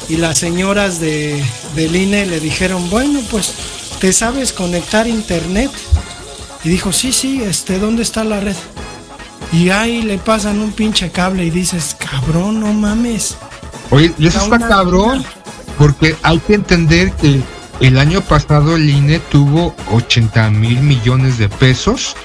Y 0.08 0.16
las 0.16 0.38
señoras 0.38 0.98
de, 0.98 1.44
del 1.76 1.94
INE 1.94 2.26
le 2.26 2.40
dijeron, 2.40 2.90
bueno, 2.90 3.20
pues, 3.30 3.54
¿te 4.00 4.12
sabes 4.12 4.52
conectar 4.52 5.06
internet? 5.06 5.70
Y 6.64 6.70
dijo, 6.70 6.92
sí, 6.92 7.12
sí, 7.12 7.40
este, 7.40 7.78
¿dónde 7.78 8.02
está 8.02 8.24
la 8.24 8.40
red? 8.40 8.56
Y 9.52 9.70
ahí 9.70 10.02
le 10.02 10.18
pasan 10.18 10.60
un 10.60 10.72
pinche 10.72 11.10
cable 11.10 11.44
y 11.44 11.50
dices, 11.50 11.96
cabrón, 11.98 12.60
no 12.60 12.72
mames. 12.72 13.36
Oye, 13.90 14.12
y 14.18 14.26
eso 14.26 14.40
está 14.40 14.58
cabrón, 14.58 15.24
porque 15.78 16.16
hay 16.22 16.38
que 16.40 16.54
entender 16.54 17.12
que 17.12 17.40
el 17.80 17.98
año 17.98 18.20
pasado 18.20 18.76
el 18.76 18.88
INE 18.88 19.18
tuvo 19.18 19.74
80 19.92 20.50
mil 20.50 20.80
millones 20.80 21.38
de 21.38 21.48
pesos 21.48 22.16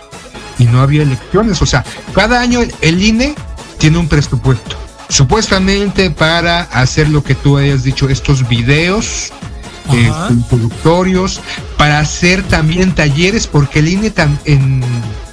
y 0.57 0.65
no 0.65 0.81
había 0.81 1.03
elecciones. 1.03 1.61
O 1.61 1.65
sea, 1.65 1.85
cada 2.13 2.39
año 2.39 2.61
el 2.81 3.03
INE 3.03 3.35
tiene 3.77 3.97
un 3.97 4.07
presupuesto. 4.07 4.75
Supuestamente 5.09 6.09
para 6.09 6.61
hacer 6.61 7.09
lo 7.09 7.23
que 7.23 7.35
tú 7.35 7.57
hayas 7.57 7.83
dicho, 7.83 8.09
estos 8.09 8.47
videos 8.47 9.31
eh, 9.93 10.11
introductorios, 10.29 11.41
para 11.77 11.99
hacer 11.99 12.43
también 12.43 12.93
talleres, 12.93 13.47
porque 13.47 13.79
el 13.79 13.89
INE 13.89 14.11
tam, 14.11 14.37
en, 14.45 14.83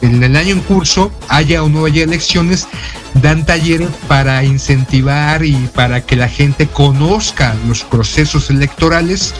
en, 0.01 0.23
el 0.23 0.37
año 0.37 0.55
en 0.55 0.61
curso, 0.61 1.13
haya 1.29 1.63
o 1.63 1.69
no 1.69 1.85
haya 1.85 2.05
elecciones, 2.05 2.67
dan 3.15 3.45
talleres 3.45 3.89
para 4.07 4.43
incentivar 4.45 5.45
y 5.45 5.55
para 5.75 6.05
que 6.05 6.17
la 6.17 6.29
gente 6.29 6.67
conozca 6.67 7.55
los 7.67 7.83
procesos 7.85 8.51
electorales. 8.51 9.35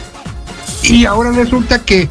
Y 0.83 1.05
ahora 1.05 1.31
resulta 1.31 1.79
que 1.79 2.09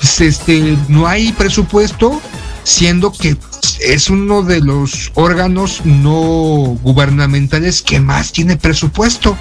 pues, 0.00 0.20
este, 0.20 0.76
no 0.88 1.06
hay 1.06 1.32
presupuesto, 1.32 2.20
siendo 2.64 3.12
que 3.12 3.36
es 3.80 4.10
uno 4.10 4.42
de 4.42 4.60
los 4.60 5.12
órganos 5.14 5.84
no 5.84 6.76
gubernamentales 6.82 7.82
que 7.82 8.00
más 8.00 8.32
tiene 8.32 8.56
presupuesto. 8.56 9.36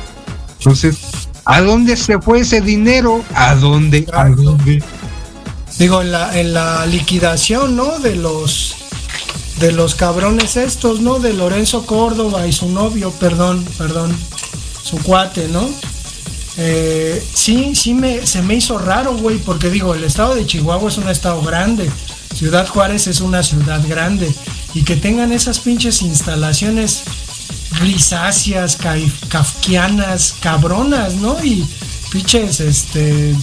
Entonces, 0.60 1.21
¿a 1.46 1.62
dónde 1.62 1.96
se 1.98 2.20
fue 2.20 2.42
ese 2.42 2.62
dinero? 2.62 3.24
¿A 3.34 3.56
dónde? 3.56 4.06
¿A 4.14 4.30
dónde? 4.30 4.84
Digo, 5.78 6.02
en 6.02 6.12
la, 6.12 6.40
en 6.40 6.54
la 6.54 6.86
liquidación, 6.86 7.76
¿no? 7.76 8.00
De 8.00 8.16
los 8.16 8.76
de 9.60 9.72
los 9.72 9.94
cabrones 9.94 10.58
estos, 10.58 11.02
¿no? 11.02 11.20
De 11.20 11.34
Lorenzo 11.34 11.86
Córdoba 11.86 12.48
y 12.48 12.52
su 12.52 12.70
novio, 12.70 13.12
perdón, 13.12 13.64
perdón, 13.78 14.16
su 14.84 14.98
cuate, 14.98 15.48
¿no? 15.50 15.70
Eh, 16.58 17.24
sí, 17.34 17.76
sí 17.76 17.94
me, 17.94 18.26
se 18.26 18.42
me 18.42 18.56
hizo 18.56 18.80
raro, 18.80 19.16
güey, 19.16 19.38
porque 19.38 19.70
digo, 19.70 19.94
el 19.94 20.04
estado 20.04 20.34
de 20.34 20.48
Chihuahua 20.48 20.90
es 20.90 20.98
un 20.98 21.10
estado 21.10 21.42
grande, 21.44 21.90
Ciudad 22.36 22.68
Juárez 22.68 23.08
es 23.08 23.22
una 23.22 23.44
ciudad 23.44 23.82
grande 23.88 24.34
y 24.74 24.84
que 24.84 24.96
tengan 24.96 25.32
esas 25.32 25.60
pinches 25.60 26.02
instalaciones 26.02 27.04
grisáceas, 27.82 28.78
kafkianas, 29.30 30.36
cabronas, 30.40 31.16
¿no? 31.16 31.44
Y 31.44 31.68
pinches, 32.12 32.60
este, 32.60 33.36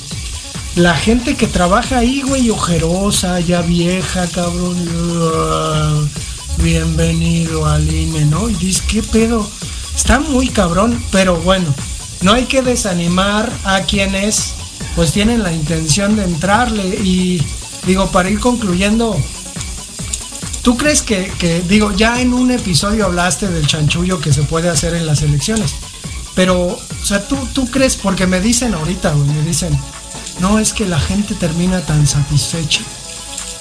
la 0.77 0.95
gente 0.95 1.37
que 1.37 1.47
trabaja 1.47 1.99
ahí, 1.99 2.23
güey, 2.23 2.51
ojerosa, 2.51 3.41
ya 3.41 3.63
vieja, 3.63 4.27
cabrón. 4.29 4.77
Uh, 4.89 6.63
bienvenido 6.63 7.67
al 7.67 7.93
INE, 7.93 8.25
¿no? 8.27 8.49
Y 8.49 8.55
dices, 8.55 8.83
¿qué 8.83 9.03
pedo? 9.03 9.49
Está 9.95 10.21
muy 10.21 10.49
cabrón, 10.49 11.03
pero 11.11 11.37
bueno, 11.37 11.75
no 12.23 12.33
hay 12.33 12.45
que 12.45 12.63
desanimar 12.63 13.53
a 13.65 13.83
quienes 13.83 14.55
pues 14.95 15.13
tienen 15.13 15.43
la 15.43 15.53
intención 15.53 16.17
de 16.17 16.25
entrarle 16.25 16.85
y 16.85 17.43
digo, 17.87 18.07
para 18.11 18.31
ir 18.31 18.41
concluyendo, 18.41 19.17
¿tú 20.69 20.77
crees 20.77 21.01
que, 21.01 21.33
que, 21.39 21.63
digo, 21.63 21.93
ya 21.93 22.21
en 22.21 22.35
un 22.35 22.51
episodio 22.51 23.07
hablaste 23.07 23.49
del 23.49 23.67
chanchullo 23.67 24.21
que 24.21 24.35
se 24.35 24.43
puede 24.43 24.69
hacer 24.69 24.93
en 24.93 25.07
las 25.07 25.23
elecciones? 25.23 25.75
Pero, 26.35 26.67
o 26.67 26.79
sea, 27.03 27.27
¿tú, 27.27 27.39
tú 27.55 27.71
crees, 27.71 27.97
porque 27.97 28.27
me 28.27 28.39
dicen 28.39 28.75
ahorita, 28.75 29.13
güey, 29.13 29.31
me 29.31 29.41
dicen, 29.45 29.75
no 30.41 30.59
es 30.59 30.75
que 30.75 30.85
la 30.85 31.01
gente 31.01 31.35
termina 31.35 31.81
tan 31.81 32.07
satisfecha. 32.07 32.83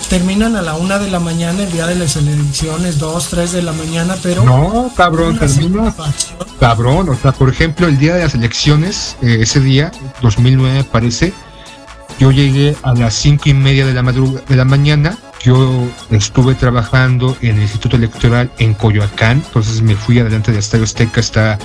terminan 0.09 0.57
a 0.57 0.61
la 0.61 0.73
una 0.73 0.99
de 0.99 1.09
la 1.09 1.21
mañana 1.21 1.63
el 1.63 1.71
día 1.71 1.87
de 1.87 1.95
las 1.95 2.17
elecciones, 2.17 2.99
dos, 2.99 3.29
tres 3.29 3.53
de 3.53 3.61
la 3.61 3.71
mañana, 3.71 4.17
pero... 4.21 4.43
No, 4.43 4.91
cabrón, 4.93 5.39
termina... 5.39 5.95
Cabrón, 6.59 7.07
o 7.07 7.15
sea, 7.15 7.31
por 7.31 7.47
ejemplo, 7.47 7.87
el 7.87 7.97
día 7.97 8.15
de 8.15 8.23
las 8.23 8.35
elecciones, 8.35 9.15
eh, 9.21 9.37
ese 9.39 9.61
día, 9.61 9.93
2009 10.21 10.83
parece, 10.91 11.31
yo 12.19 12.31
llegué 12.31 12.75
a 12.83 12.93
las 12.93 13.13
cinco 13.13 13.43
y 13.47 13.53
media 13.53 13.85
de 13.85 13.93
la, 13.93 14.01
de 14.01 14.55
la 14.57 14.65
mañana, 14.65 15.17
yo 15.43 15.87
estuve 16.11 16.55
trabajando 16.55 17.37
en 17.41 17.55
el 17.57 17.61
Instituto 17.63 17.95
Electoral 17.95 18.51
en 18.59 18.73
Coyoacán, 18.73 19.43
entonces 19.45 19.81
me 19.81 19.95
fui 19.95 20.19
adelante 20.19 20.51
de 20.51 20.59
Estadio 20.59 20.83
Azteca, 20.83 21.19
está 21.19 21.57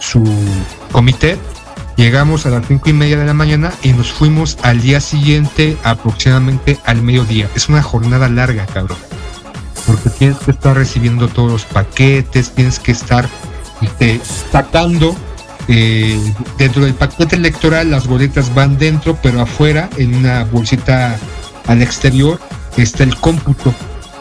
su 0.00 0.24
comité, 0.92 1.38
Llegamos 1.96 2.44
a 2.44 2.50
las 2.50 2.66
cinco 2.66 2.90
y 2.90 2.92
media 2.92 3.16
de 3.16 3.24
la 3.24 3.32
mañana 3.32 3.72
y 3.82 3.94
nos 3.94 4.12
fuimos 4.12 4.58
al 4.60 4.82
día 4.82 5.00
siguiente 5.00 5.78
aproximadamente 5.82 6.78
al 6.84 7.00
mediodía. 7.00 7.48
Es 7.54 7.70
una 7.70 7.82
jornada 7.82 8.28
larga, 8.28 8.66
cabrón. 8.66 8.98
Porque 9.86 10.10
tienes 10.10 10.36
que 10.38 10.50
estar 10.50 10.76
recibiendo 10.76 11.28
todos 11.28 11.50
los 11.50 11.64
paquetes, 11.64 12.50
tienes 12.50 12.78
que 12.80 12.92
estar 12.92 13.26
este, 13.80 14.20
sacando 14.52 15.16
eh, 15.68 16.20
dentro 16.58 16.84
del 16.84 16.94
paquete 16.94 17.36
electoral 17.36 17.90
las 17.90 18.06
boletas 18.06 18.54
van 18.54 18.78
dentro, 18.78 19.18
pero 19.22 19.40
afuera, 19.40 19.88
en 19.96 20.14
una 20.14 20.44
bolsita 20.44 21.18
al 21.66 21.80
exterior, 21.80 22.38
está 22.82 23.04
el 23.04 23.16
cómputo. 23.16 23.74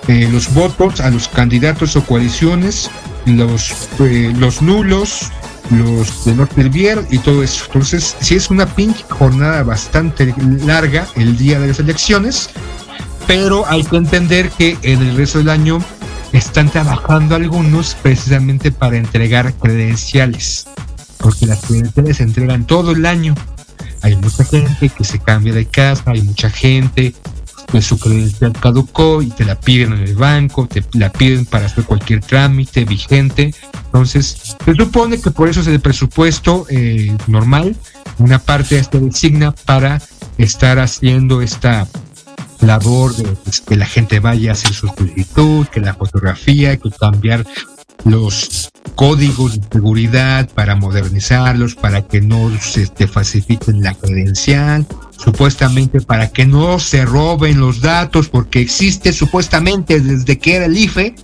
los 0.08 0.54
votos 0.54 1.00
a 1.02 1.10
los 1.10 1.28
candidatos 1.28 1.96
o 1.96 2.04
coaliciones, 2.04 2.90
los, 3.26 3.74
eh, 4.00 4.34
los 4.38 4.62
nulos, 4.62 5.32
los 5.72 6.26
de 6.26 6.36
no 6.36 6.48
sirvieron 6.48 7.08
y 7.10 7.18
todo 7.20 7.44
eso. 7.44 7.66
Entonces, 7.68 8.16
si 8.20 8.36
es 8.36 8.50
una 8.50 8.66
pinche 8.66 9.04
jornada 9.10 9.64
bastante 9.64 10.34
larga 10.66 11.08
el 11.16 11.38
día 11.38 11.60
de 11.60 11.68
las 11.68 11.80
elecciones, 11.80 12.50
pero 13.28 13.66
hay 13.68 13.84
que 13.84 13.98
entender 13.98 14.50
que 14.50 14.78
en 14.84 15.02
el 15.02 15.18
resto 15.18 15.40
del 15.40 15.50
año 15.50 15.80
están 16.34 16.70
trabajando 16.70 17.36
algunos 17.36 17.96
precisamente 18.02 18.72
para 18.72 18.98
entregar 18.98 19.54
credenciales, 19.56 20.68
porque 21.18 21.48
las 21.48 21.62
credenciales 21.62 22.18
se 22.18 22.24
entregan 22.24 22.66
todo 22.66 22.92
el 22.92 23.06
año. 23.06 23.34
Hay 24.02 24.16
mucha 24.18 24.44
gente 24.44 24.90
que 24.90 25.04
se 25.04 25.18
cambia 25.20 25.54
de 25.54 25.66
casa, 25.66 26.04
hay 26.08 26.22
mucha 26.22 26.50
gente 26.50 27.16
que 27.72 27.82
su 27.82 28.00
credencial 28.00 28.54
caducó 28.54 29.22
y 29.22 29.30
te 29.30 29.46
la 29.46 29.60
piden 29.60 29.94
en 29.94 30.00
el 30.00 30.16
banco, 30.16 30.68
te 30.68 30.84
la 30.94 31.12
piden 31.12 31.46
para 31.46 31.66
hacer 31.66 31.84
cualquier 31.84 32.22
trámite 32.22 32.86
vigente. 32.86 33.54
Entonces, 33.86 34.56
se 34.64 34.76
supone 34.76 35.20
que 35.20 35.32
por 35.32 35.50
eso 35.50 35.62
es 35.62 35.68
el 35.68 35.80
presupuesto 35.80 36.66
eh, 36.70 37.16
normal, 37.28 37.76
una 38.18 38.40
parte 38.40 38.84
se 38.84 39.00
designa 39.00 39.52
para 39.52 40.02
estar 40.38 40.80
haciendo 40.80 41.42
esta 41.42 41.88
labor 42.62 43.16
de 43.16 43.24
pues, 43.24 43.62
que 43.62 43.76
la 43.76 43.86
gente 43.86 44.20
vaya 44.20 44.52
a 44.52 44.54
hacer 44.54 44.74
su 44.74 44.88
solicitud, 44.88 45.68
que 45.68 45.80
la 45.80 45.94
fotografía, 45.94 46.78
que 46.78 46.90
cambiar 46.92 47.46
los 48.06 48.70
códigos 48.96 49.60
de 49.60 49.68
seguridad 49.72 50.50
para 50.50 50.76
modernizarlos, 50.76 51.76
para 51.76 52.08
que 52.08 52.22
no 52.22 52.50
se 52.62 52.88
te 52.88 53.08
falsifiquen 53.08 53.82
la 53.82 53.94
credencial, 53.94 54.86
supuestamente 55.18 56.00
para 56.02 56.30
que 56.30 56.46
no 56.46 56.80
se 56.80 57.04
roben 57.04 57.60
los 57.60 57.82
datos, 57.82 58.30
porque 58.30 58.62
existe 58.62 59.12
supuestamente 59.12 60.00
desde 60.00 60.38
que 60.38 60.56
era 60.56 60.66
el 60.66 60.78
IFE 60.78 61.16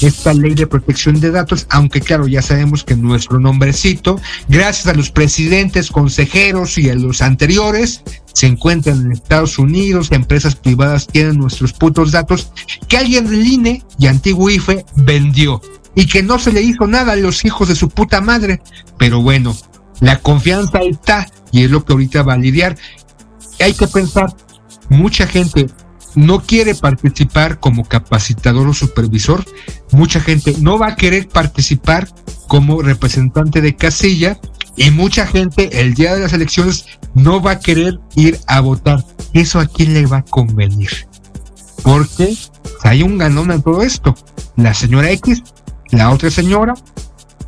esta 0.00 0.34
ley 0.34 0.54
de 0.54 0.66
protección 0.66 1.20
de 1.20 1.30
datos, 1.30 1.66
aunque 1.70 2.00
claro, 2.00 2.26
ya 2.26 2.42
sabemos 2.42 2.84
que 2.84 2.96
nuestro 2.96 3.38
nombrecito, 3.38 4.20
gracias 4.48 4.86
a 4.88 4.94
los 4.94 5.10
presidentes, 5.10 5.90
consejeros 5.90 6.78
y 6.78 6.90
a 6.90 6.94
los 6.94 7.22
anteriores, 7.22 8.02
se 8.32 8.46
encuentran 8.46 9.06
en 9.06 9.12
Estados 9.12 9.58
Unidos, 9.58 10.10
empresas 10.10 10.54
privadas 10.54 11.06
tienen 11.06 11.38
nuestros 11.38 11.72
putos 11.72 12.12
datos, 12.12 12.52
que 12.88 12.96
alguien 12.96 13.28
del 13.28 13.46
INE 13.46 13.82
y 13.98 14.06
antiguo 14.06 14.50
IFE 14.50 14.84
vendió 14.96 15.60
y 15.94 16.06
que 16.06 16.22
no 16.22 16.38
se 16.38 16.52
le 16.52 16.62
hizo 16.62 16.86
nada 16.86 17.12
a 17.12 17.16
los 17.16 17.44
hijos 17.44 17.68
de 17.68 17.74
su 17.74 17.88
puta 17.88 18.20
madre. 18.20 18.60
Pero 18.98 19.22
bueno, 19.22 19.56
la 20.00 20.18
confianza 20.20 20.80
está 20.80 21.26
y 21.50 21.64
es 21.64 21.70
lo 21.70 21.84
que 21.84 21.92
ahorita 21.92 22.22
va 22.22 22.34
a 22.34 22.38
lidiar. 22.38 22.76
Hay 23.60 23.74
que 23.74 23.88
pensar, 23.88 24.34
mucha 24.88 25.26
gente 25.26 25.66
no 26.14 26.40
quiere 26.40 26.74
participar 26.74 27.60
como 27.60 27.84
capacitador 27.84 28.68
o 28.68 28.74
supervisor, 28.74 29.44
mucha 29.92 30.20
gente 30.20 30.54
no 30.60 30.78
va 30.78 30.88
a 30.88 30.96
querer 30.96 31.28
participar 31.28 32.08
como 32.46 32.82
representante 32.82 33.60
de 33.60 33.76
casilla 33.76 34.38
y 34.76 34.90
mucha 34.90 35.26
gente 35.26 35.80
el 35.80 35.94
día 35.94 36.14
de 36.14 36.22
las 36.22 36.32
elecciones 36.32 36.86
no 37.14 37.42
va 37.42 37.52
a 37.52 37.60
querer 37.60 37.98
ir 38.14 38.38
a 38.46 38.60
votar. 38.60 39.04
¿Eso 39.32 39.60
a 39.60 39.66
quién 39.66 39.92
le 39.92 40.06
va 40.06 40.18
a 40.18 40.24
convenir? 40.24 40.90
Porque 41.82 42.36
hay 42.82 43.02
un 43.02 43.18
ganón 43.18 43.50
en 43.50 43.62
todo 43.62 43.82
esto. 43.82 44.14
La 44.56 44.74
señora 44.74 45.10
X, 45.10 45.42
la 45.90 46.10
otra 46.10 46.30
señora 46.30 46.74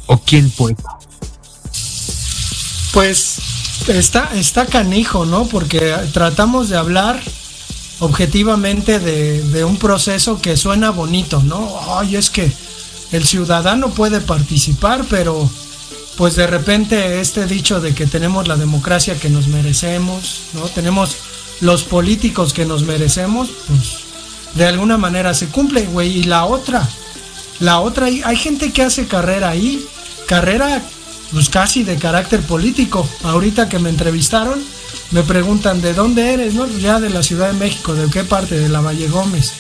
o 0.06 0.18
quién 0.18 0.50
puede. 0.50 0.76
Pues 2.92 3.38
está, 3.88 4.30
está 4.34 4.66
canijo, 4.66 5.24
¿no? 5.26 5.46
Porque 5.46 5.94
tratamos 6.12 6.68
de 6.68 6.76
hablar 6.76 7.20
objetivamente 8.00 8.98
de, 8.98 9.64
un 9.64 9.76
proceso 9.76 10.40
que 10.40 10.56
suena 10.56 10.90
bonito, 10.90 11.42
¿no? 11.42 11.78
Ay, 11.98 12.16
es 12.16 12.30
que 12.30 12.50
el 13.12 13.24
ciudadano 13.24 13.90
puede 13.90 14.20
participar, 14.20 15.04
pero 15.08 15.48
pues 16.16 16.36
de 16.36 16.46
repente 16.46 17.20
este 17.20 17.46
dicho 17.46 17.80
de 17.80 17.94
que 17.94 18.06
tenemos 18.06 18.48
la 18.48 18.56
democracia 18.56 19.18
que 19.18 19.30
nos 19.30 19.48
merecemos, 19.48 20.42
¿no? 20.54 20.62
Tenemos 20.68 21.16
los 21.60 21.82
políticos 21.82 22.52
que 22.52 22.64
nos 22.64 22.84
merecemos, 22.84 23.50
pues 23.66 24.10
de 24.54 24.66
alguna 24.66 24.96
manera 24.96 25.34
se 25.34 25.48
cumple, 25.48 25.86
güey. 25.86 26.18
Y 26.18 26.22
la 26.24 26.44
otra, 26.46 26.88
la 27.60 27.80
otra, 27.80 28.06
hay 28.06 28.36
gente 28.36 28.72
que 28.72 28.82
hace 28.82 29.06
carrera 29.06 29.50
ahí, 29.50 29.84
carrera 30.26 30.82
pues 31.32 31.48
casi 31.48 31.84
de 31.84 31.96
carácter 31.96 32.40
político. 32.40 33.08
Ahorita 33.22 33.68
que 33.68 33.78
me 33.78 33.90
entrevistaron, 33.90 34.60
me 35.10 35.22
preguntan, 35.22 35.80
¿de 35.80 35.94
dónde 35.94 36.32
eres? 36.34 36.54
No, 36.54 36.66
ya 36.66 37.00
de 37.00 37.10
la 37.10 37.22
Ciudad 37.22 37.48
de 37.48 37.58
México, 37.58 37.94
¿de 37.94 38.10
qué 38.10 38.24
parte? 38.24 38.58
De 38.58 38.68
la 38.68 38.80
Valle 38.80 39.08
Gómez. 39.08 39.52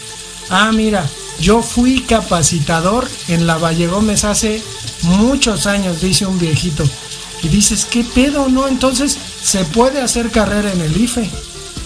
Ah, 0.48 0.72
mira, 0.72 1.08
yo 1.40 1.62
fui 1.62 2.00
capacitador 2.00 3.08
en 3.28 3.46
la 3.46 3.56
Valle 3.56 3.86
Gómez 3.86 4.24
hace 4.24 4.62
muchos 5.02 5.66
años, 5.66 6.00
dice 6.00 6.26
un 6.26 6.38
viejito. 6.38 6.84
Y 7.42 7.48
dices, 7.48 7.86
¿qué 7.86 8.04
pedo, 8.04 8.48
no? 8.48 8.68
Entonces, 8.68 9.16
se 9.42 9.64
puede 9.64 10.00
hacer 10.00 10.30
carrera 10.30 10.72
en 10.72 10.80
el 10.80 10.96
IFE, 10.96 11.28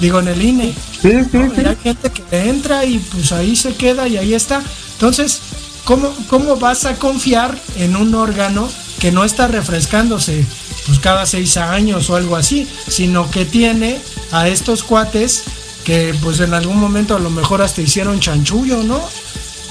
digo, 0.00 0.18
en 0.18 0.28
el 0.28 0.42
INE. 0.42 0.74
Sí, 1.00 1.10
sí, 1.30 1.38
Hay 1.38 1.76
gente 1.82 2.10
que 2.10 2.48
entra 2.48 2.84
y 2.84 2.98
pues 2.98 3.30
ahí 3.32 3.54
se 3.54 3.74
queda 3.74 4.08
y 4.08 4.16
ahí 4.16 4.34
está. 4.34 4.62
Entonces, 4.94 5.40
¿cómo, 5.84 6.14
¿cómo 6.28 6.56
vas 6.56 6.84
a 6.84 6.96
confiar 6.96 7.58
en 7.76 7.96
un 7.96 8.14
órgano 8.14 8.68
que 8.98 9.12
no 9.12 9.24
está 9.24 9.48
refrescándose? 9.48 10.44
pues 10.86 10.98
cada 10.98 11.26
seis 11.26 11.56
años 11.56 12.10
o 12.10 12.16
algo 12.16 12.36
así, 12.36 12.68
sino 12.88 13.30
que 13.30 13.44
tiene 13.44 13.98
a 14.32 14.48
estos 14.48 14.82
cuates 14.82 15.44
que 15.84 16.14
pues 16.22 16.40
en 16.40 16.54
algún 16.54 16.78
momento 16.78 17.16
a 17.16 17.18
lo 17.18 17.30
mejor 17.30 17.62
hasta 17.62 17.82
hicieron 17.82 18.20
chanchullo, 18.20 18.82
¿no? 18.82 19.00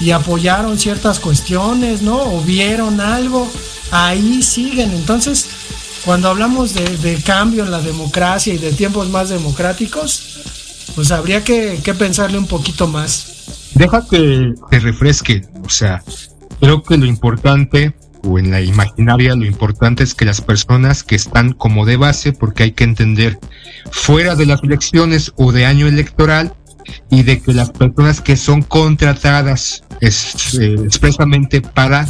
Y 0.00 0.10
apoyaron 0.10 0.78
ciertas 0.78 1.20
cuestiones, 1.20 2.02
¿no? 2.02 2.16
O 2.16 2.40
vieron 2.40 3.00
algo, 3.00 3.48
ahí 3.90 4.42
siguen. 4.42 4.92
Entonces, 4.92 5.48
cuando 6.04 6.28
hablamos 6.28 6.74
de, 6.74 7.22
cambio 7.24 7.64
en 7.64 7.70
la 7.70 7.80
democracia 7.80 8.54
y 8.54 8.58
de 8.58 8.72
tiempos 8.72 9.08
más 9.08 9.28
democráticos, 9.28 10.22
pues 10.94 11.10
habría 11.10 11.42
que, 11.42 11.80
que 11.82 11.94
pensarle 11.94 12.38
un 12.38 12.46
poquito 12.46 12.86
más. 12.86 13.26
Deja 13.74 14.04
que 14.08 14.52
te 14.70 14.80
refresque, 14.80 15.42
o 15.64 15.68
sea, 15.68 16.02
creo 16.60 16.82
que 16.82 16.96
lo 16.96 17.06
importante 17.06 17.94
o 18.22 18.38
en 18.38 18.50
la 18.50 18.60
imaginaria, 18.60 19.34
lo 19.34 19.44
importante 19.44 20.02
es 20.02 20.14
que 20.14 20.24
las 20.24 20.40
personas 20.40 21.02
que 21.02 21.14
están 21.14 21.52
como 21.52 21.84
de 21.84 21.96
base, 21.96 22.32
porque 22.32 22.62
hay 22.62 22.72
que 22.72 22.84
entender, 22.84 23.38
fuera 23.90 24.34
de 24.34 24.46
las 24.46 24.62
elecciones 24.62 25.32
o 25.36 25.52
de 25.52 25.66
año 25.66 25.86
electoral, 25.86 26.54
y 27.10 27.22
de 27.22 27.40
que 27.40 27.54
las 27.54 27.70
personas 27.70 28.20
que 28.20 28.36
son 28.36 28.62
contratadas 28.62 29.84
eh, 30.00 30.76
expresamente 30.84 31.60
para 31.60 32.06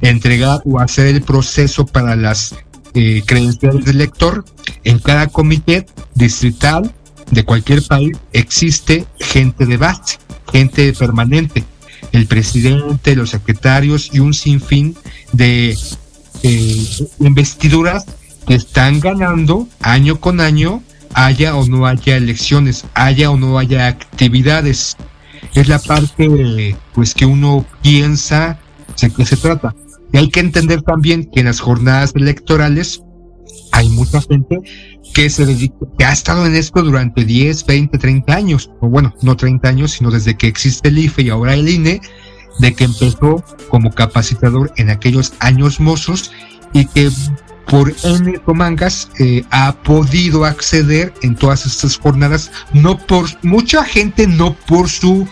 entregar 0.00 0.60
o 0.64 0.80
hacer 0.80 1.06
el 1.06 1.22
proceso 1.22 1.86
para 1.86 2.16
las 2.16 2.54
eh, 2.94 3.22
credenciales 3.24 3.84
del 3.84 3.96
elector, 3.96 4.44
en 4.84 4.98
cada 4.98 5.28
comité 5.28 5.86
distrital 6.14 6.92
de 7.30 7.44
cualquier 7.44 7.82
país 7.82 8.16
existe 8.32 9.06
gente 9.18 9.66
de 9.66 9.76
base, 9.76 10.18
gente 10.52 10.92
permanente 10.92 11.64
el 12.12 12.26
presidente, 12.26 13.16
los 13.16 13.30
secretarios 13.30 14.10
y 14.12 14.20
un 14.20 14.34
sinfín 14.34 14.96
de 15.32 15.76
eh, 16.42 16.86
investiduras 17.20 18.04
que 18.46 18.54
están 18.54 19.00
ganando 19.00 19.68
año 19.80 20.20
con 20.20 20.40
año, 20.40 20.82
haya 21.14 21.56
o 21.56 21.66
no 21.66 21.86
haya 21.86 22.16
elecciones, 22.16 22.84
haya 22.94 23.30
o 23.30 23.36
no 23.36 23.58
haya 23.58 23.88
actividades. 23.88 24.96
Es 25.54 25.68
la 25.68 25.78
parte 25.78 26.76
pues 26.92 27.14
que 27.14 27.26
uno 27.26 27.64
piensa 27.82 28.58
de 29.00 29.10
qué 29.10 29.24
se 29.24 29.36
trata. 29.36 29.74
Y 30.12 30.18
hay 30.18 30.30
que 30.30 30.40
entender 30.40 30.82
también 30.82 31.28
que 31.30 31.40
en 31.40 31.46
las 31.46 31.60
jornadas 31.60 32.12
electorales 32.14 33.00
hay 33.72 33.88
mucha 33.88 34.20
gente 34.22 34.60
que 35.14 35.30
se 35.30 35.46
dedica, 35.46 35.76
que 35.98 36.04
ha 36.04 36.12
estado 36.12 36.46
en 36.46 36.54
esto 36.54 36.82
durante 36.82 37.24
10, 37.24 37.66
20, 37.66 37.98
30 37.98 38.34
años, 38.34 38.70
o 38.80 38.88
bueno, 38.88 39.14
no 39.22 39.36
30 39.36 39.68
años, 39.68 39.92
sino 39.92 40.10
desde 40.10 40.36
que 40.36 40.46
existe 40.46 40.88
el 40.88 40.98
IFE 40.98 41.22
y 41.22 41.30
ahora 41.30 41.54
el 41.54 41.68
INE, 41.68 42.00
de 42.58 42.74
que 42.74 42.84
empezó 42.84 43.42
como 43.68 43.92
capacitador 43.92 44.72
en 44.76 44.90
aquellos 44.90 45.34
años 45.40 45.80
mozos 45.80 46.32
y 46.72 46.86
que 46.86 47.10
por 47.66 47.94
N 48.04 48.40
mangas 48.46 49.10
eh, 49.18 49.44
ha 49.50 49.72
podido 49.72 50.44
acceder 50.44 51.12
en 51.22 51.34
todas 51.34 51.66
estas 51.66 51.98
jornadas, 51.98 52.50
no 52.72 52.96
por 52.96 53.26
mucha 53.44 53.84
gente, 53.84 54.26
no 54.26 54.54
por 54.54 54.88
su 54.88 55.28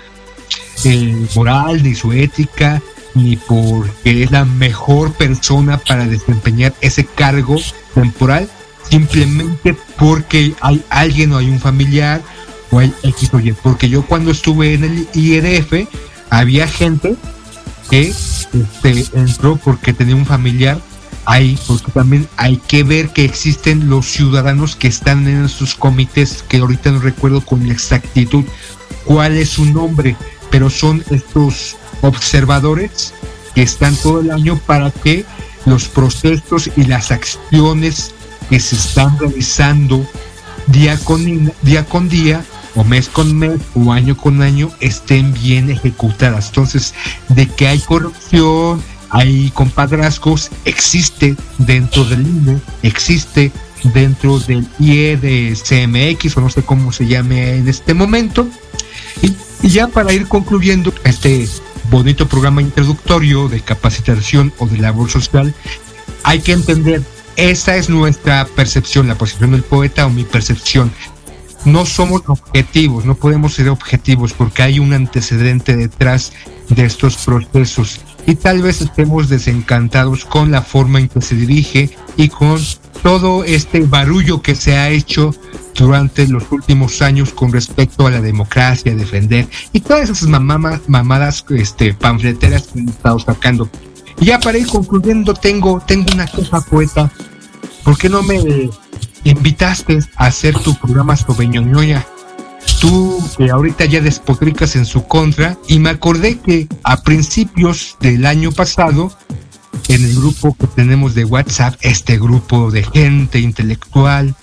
eh, 0.84 1.26
moral, 1.34 1.82
ni 1.82 1.94
su 1.94 2.12
ética, 2.12 2.82
ni 3.14 3.36
porque 3.36 4.24
es 4.24 4.30
la 4.30 4.44
mejor 4.44 5.12
persona 5.12 5.78
para 5.78 6.06
desempeñar 6.06 6.74
ese 6.80 7.04
cargo 7.04 7.56
temporal, 7.94 8.48
simplemente 8.90 9.76
porque 9.98 10.54
hay 10.60 10.84
alguien 10.90 11.32
o 11.32 11.38
hay 11.38 11.48
un 11.48 11.60
familiar 11.60 12.22
o 12.70 12.78
hay 12.78 12.92
X 13.02 13.30
o 13.32 13.40
Y. 13.40 13.52
Porque 13.52 13.88
yo 13.88 14.02
cuando 14.06 14.30
estuve 14.30 14.74
en 14.74 14.84
el 14.84 15.08
IEDF, 15.14 15.88
había 16.30 16.66
gente 16.66 17.16
que 17.90 18.08
este, 18.08 19.06
entró 19.14 19.56
porque 19.56 19.92
tenía 19.92 20.16
un 20.16 20.26
familiar 20.26 20.80
ahí, 21.26 21.58
porque 21.66 21.92
también 21.92 22.28
hay 22.36 22.56
que 22.56 22.82
ver 22.82 23.10
que 23.10 23.24
existen 23.24 23.88
los 23.88 24.06
ciudadanos 24.06 24.76
que 24.76 24.88
están 24.88 25.26
en 25.28 25.44
esos 25.44 25.74
comités, 25.74 26.44
que 26.48 26.58
ahorita 26.58 26.90
no 26.90 27.00
recuerdo 27.00 27.40
con 27.40 27.70
exactitud 27.70 28.44
cuál 29.04 29.36
es 29.36 29.50
su 29.50 29.64
nombre, 29.66 30.16
pero 30.50 30.70
son 30.70 31.04
estos 31.10 31.76
observadores 32.02 33.14
que 33.54 33.62
están 33.62 33.96
todo 33.96 34.20
el 34.20 34.30
año 34.30 34.58
para 34.66 34.90
que 34.90 35.24
los 35.66 35.88
procesos 35.88 36.70
y 36.76 36.84
las 36.84 37.10
acciones 37.10 38.13
que 38.48 38.60
se 38.60 38.76
están 38.76 39.18
realizando 39.18 40.06
día 40.68 40.98
con 40.98 41.50
día, 41.62 41.84
con 41.84 42.08
día 42.08 42.44
o 42.74 42.84
mes 42.84 43.08
con 43.08 43.36
mes 43.36 43.60
o 43.74 43.92
año 43.92 44.16
con 44.16 44.42
año 44.42 44.70
estén 44.80 45.32
bien 45.32 45.70
ejecutadas. 45.70 46.48
Entonces, 46.48 46.94
de 47.28 47.46
que 47.46 47.68
hay 47.68 47.78
corrupción, 47.80 48.82
hay 49.10 49.50
compadrazgos, 49.50 50.50
existe 50.64 51.36
dentro 51.58 52.04
del 52.04 52.26
INE, 52.26 52.60
existe 52.82 53.52
dentro 53.92 54.40
del 54.40 54.66
IE 54.80 55.16
de 55.16 55.54
CMX 55.54 56.36
o 56.36 56.40
no 56.40 56.50
sé 56.50 56.62
cómo 56.62 56.90
se 56.92 57.06
llame 57.06 57.56
en 57.56 57.68
este 57.68 57.94
momento. 57.94 58.48
Y, 59.22 59.34
y 59.62 59.70
ya 59.70 59.86
para 59.88 60.12
ir 60.12 60.26
concluyendo 60.26 60.92
este 61.04 61.48
bonito 61.90 62.26
programa 62.26 62.62
introductorio 62.62 63.48
de 63.48 63.60
capacitación 63.60 64.52
o 64.58 64.66
de 64.66 64.78
labor 64.78 65.10
social, 65.10 65.54
hay 66.24 66.40
que 66.40 66.52
entender, 66.52 67.02
esa 67.36 67.76
es 67.76 67.88
nuestra 67.90 68.46
percepción, 68.54 69.08
la 69.08 69.16
posición 69.16 69.52
del 69.52 69.62
poeta 69.62 70.06
o 70.06 70.10
mi 70.10 70.24
percepción. 70.24 70.92
No 71.64 71.86
somos 71.86 72.22
objetivos, 72.26 73.06
no 73.06 73.14
podemos 73.14 73.54
ser 73.54 73.70
objetivos 73.70 74.34
porque 74.34 74.62
hay 74.62 74.78
un 74.78 74.92
antecedente 74.92 75.76
detrás 75.76 76.32
de 76.68 76.84
estos 76.84 77.16
procesos 77.16 78.00
y 78.26 78.34
tal 78.34 78.62
vez 78.62 78.80
estemos 78.80 79.28
desencantados 79.28 80.24
con 80.24 80.50
la 80.50 80.62
forma 80.62 81.00
en 81.00 81.08
que 81.08 81.20
se 81.20 81.34
dirige 81.34 81.90
y 82.16 82.28
con 82.28 82.58
todo 83.02 83.44
este 83.44 83.80
barullo 83.80 84.42
que 84.42 84.54
se 84.54 84.76
ha 84.76 84.90
hecho 84.90 85.34
durante 85.74 86.26
los 86.28 86.50
últimos 86.52 87.02
años 87.02 87.32
con 87.32 87.52
respecto 87.52 88.06
a 88.06 88.10
la 88.10 88.20
democracia, 88.20 88.94
defender 88.94 89.48
y 89.72 89.80
todas 89.80 90.10
esas 90.10 90.28
mamadas 90.28 91.44
este, 91.50 91.94
panfleteras 91.94 92.68
que 92.68 92.80
han 92.80 92.88
estado 92.88 93.18
sacando. 93.18 93.68
Y 94.20 94.26
ya 94.26 94.38
para 94.38 94.58
ir 94.58 94.66
concluyendo, 94.66 95.34
tengo, 95.34 95.80
tengo 95.86 96.06
una 96.14 96.26
cosa 96.26 96.60
poeta. 96.60 97.10
¿Por 97.82 97.98
qué 97.98 98.08
no 98.08 98.22
me 98.22 98.70
invitaste 99.24 99.98
a 100.16 100.26
hacer 100.26 100.58
tu 100.58 100.74
programa 100.74 101.16
sobre 101.16 101.46
ñoñoña? 101.48 102.06
Tú 102.80 103.18
que 103.36 103.50
ahorita 103.50 103.84
ya 103.86 104.00
despotricas 104.00 104.76
en 104.76 104.86
su 104.86 105.04
contra 105.06 105.58
y 105.68 105.78
me 105.78 105.90
acordé 105.90 106.38
que 106.38 106.68
a 106.82 107.02
principios 107.02 107.96
del 108.00 108.26
año 108.26 108.52
pasado 108.52 109.10
en 109.88 110.04
el 110.04 110.14
grupo 110.14 110.56
que 110.58 110.66
tenemos 110.66 111.14
de 111.14 111.24
WhatsApp, 111.24 111.74
este 111.82 112.18
grupo 112.18 112.70
de 112.70 112.84
gente 112.84 113.38
intelectual, 113.38 114.34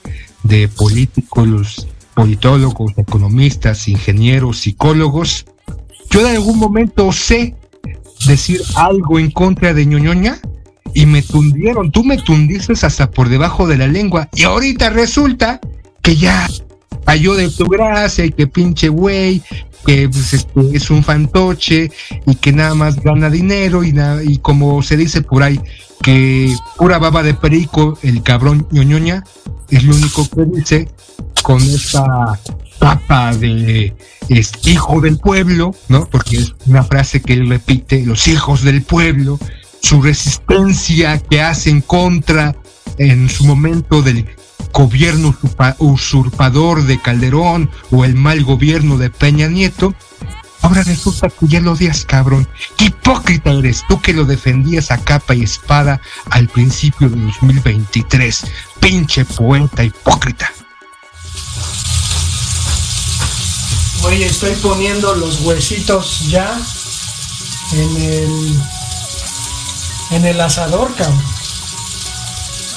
de 0.43 0.67
políticos, 0.67 1.87
politólogos, 2.13 2.93
economistas, 2.97 3.87
ingenieros, 3.87 4.59
psicólogos, 4.59 5.45
yo 6.09 6.21
en 6.21 6.35
algún 6.35 6.59
momento 6.59 7.11
sé 7.11 7.55
decir 8.25 8.61
algo 8.75 9.19
en 9.19 9.31
contra 9.31 9.73
de 9.73 9.85
ñoñoña 9.85 10.39
y 10.93 11.05
me 11.05 11.21
tundieron, 11.21 11.91
tú 11.91 12.03
me 12.03 12.17
tundiste 12.17 12.73
hasta 12.73 13.09
por 13.09 13.29
debajo 13.29 13.67
de 13.67 13.77
la 13.77 13.87
lengua. 13.87 14.29
Y 14.33 14.43
ahorita 14.43 14.89
resulta 14.89 15.59
que 16.01 16.15
ya 16.15 16.47
cayó 17.05 17.35
de 17.35 17.49
tu 17.49 17.65
gracia 17.65 18.25
y 18.25 18.31
que 18.31 18.47
pinche 18.47 18.89
güey, 18.89 19.41
que 19.85 20.09
pues, 20.09 20.33
este, 20.33 20.61
es 20.73 20.89
un 20.89 21.03
fantoche 21.03 21.91
y 22.25 22.35
que 22.35 22.51
nada 22.51 22.75
más 22.75 23.01
gana 23.01 23.29
dinero 23.29 23.83
y, 23.83 23.93
y 24.23 24.37
como 24.37 24.81
se 24.83 24.97
dice 24.97 25.21
por 25.21 25.43
ahí, 25.43 25.59
que 26.01 26.55
pura 26.77 26.97
baba 26.99 27.23
de 27.23 27.33
perico, 27.33 27.97
el 28.01 28.23
cabrón 28.23 28.67
ñoñoña, 28.71 29.23
es 29.69 29.83
lo 29.83 29.95
único 29.95 30.27
que 30.29 30.45
dice 30.45 30.87
con 31.43 31.61
esta 31.61 32.39
tapa 32.81 33.31
de 33.35 33.93
hijo 34.65 35.01
del 35.01 35.19
pueblo, 35.19 35.75
¿no? 35.87 36.07
Porque 36.09 36.37
es 36.37 36.55
una 36.65 36.83
frase 36.83 37.21
que 37.21 37.33
él 37.33 37.47
repite, 37.47 38.03
los 38.03 38.27
hijos 38.27 38.63
del 38.63 38.81
pueblo, 38.81 39.39
su 39.81 40.01
resistencia 40.01 41.19
que 41.19 41.41
hace 41.41 41.69
en 41.69 41.81
contra 41.81 42.55
en 42.97 43.29
su 43.29 43.45
momento 43.45 44.01
del 44.01 44.27
gobierno 44.73 45.35
usurpador 45.77 46.83
de 46.85 46.99
Calderón 46.99 47.69
o 47.91 48.03
el 48.03 48.15
mal 48.15 48.43
gobierno 48.43 48.97
de 48.97 49.11
Peña 49.11 49.47
Nieto, 49.47 49.93
ahora 50.63 50.81
resulta 50.81 51.29
que 51.29 51.47
ya 51.47 51.61
lo 51.61 51.73
odias, 51.73 52.03
cabrón. 52.05 52.47
¡Qué 52.77 52.85
hipócrita 52.85 53.51
eres! 53.51 53.83
Tú 53.87 54.01
que 54.01 54.13
lo 54.13 54.25
defendías 54.25 54.89
a 54.89 54.97
capa 54.97 55.35
y 55.35 55.43
espada 55.43 56.01
al 56.31 56.47
principio 56.47 57.09
de 57.09 57.17
2023. 57.17 58.43
Pinche 58.79 59.23
poeta 59.23 59.83
hipócrita. 59.83 60.51
Oye, 64.03 64.25
estoy 64.25 64.55
poniendo 64.55 65.15
los 65.15 65.41
huesitos 65.41 66.27
ya 66.27 66.59
en 67.73 67.97
el 67.97 68.59
en 70.11 70.25
el 70.25 70.41
asador, 70.41 70.93
cabrón. 70.95 71.23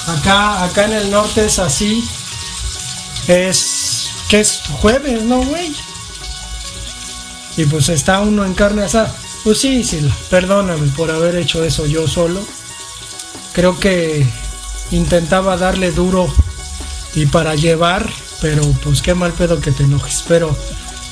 Acá, 0.07 0.63
acá 0.63 0.85
en 0.85 0.93
el 0.93 1.11
norte 1.11 1.45
es 1.45 1.59
así. 1.59 2.07
Es 3.27 4.09
que 4.29 4.39
es 4.39 4.61
jueves, 4.79 5.23
¿no, 5.23 5.43
güey? 5.43 5.75
Y 7.57 7.65
pues 7.65 7.89
está 7.89 8.19
uno 8.21 8.45
en 8.45 8.53
carne 8.53 8.83
asada. 8.83 9.13
Pues 9.43 9.59
sí, 9.59 9.83
sí, 9.83 10.07
perdóname 10.29 10.87
por 10.89 11.11
haber 11.11 11.35
hecho 11.35 11.63
eso 11.63 11.85
yo 11.85 12.07
solo. 12.07 12.41
Creo 13.53 13.79
que 13.79 14.27
intentaba 14.91 15.57
darle 15.57 15.91
duro 15.91 16.33
y 17.13 17.25
para 17.25 17.55
llevar, 17.55 18.09
pero 18.41 18.63
pues 18.83 19.01
qué 19.01 19.13
mal 19.13 19.33
pedo 19.33 19.59
que 19.59 19.71
te 19.71 19.83
enojes. 19.83 20.23
Pero 20.27 20.55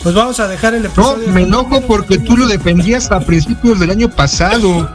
pues 0.03 0.13
vamos 0.13 0.39
a 0.41 0.47
dejar 0.47 0.73
el 0.73 0.85
episodio. 0.85 1.27
No, 1.27 1.33
me 1.33 1.43
enojo 1.43 1.81
porque 1.81 2.19
tú 2.19 2.35
lo 2.35 2.45
defendías 2.45 3.09
a 3.11 3.21
principios 3.21 3.79
del 3.79 3.89
año 3.89 4.09
pasado 4.09 4.93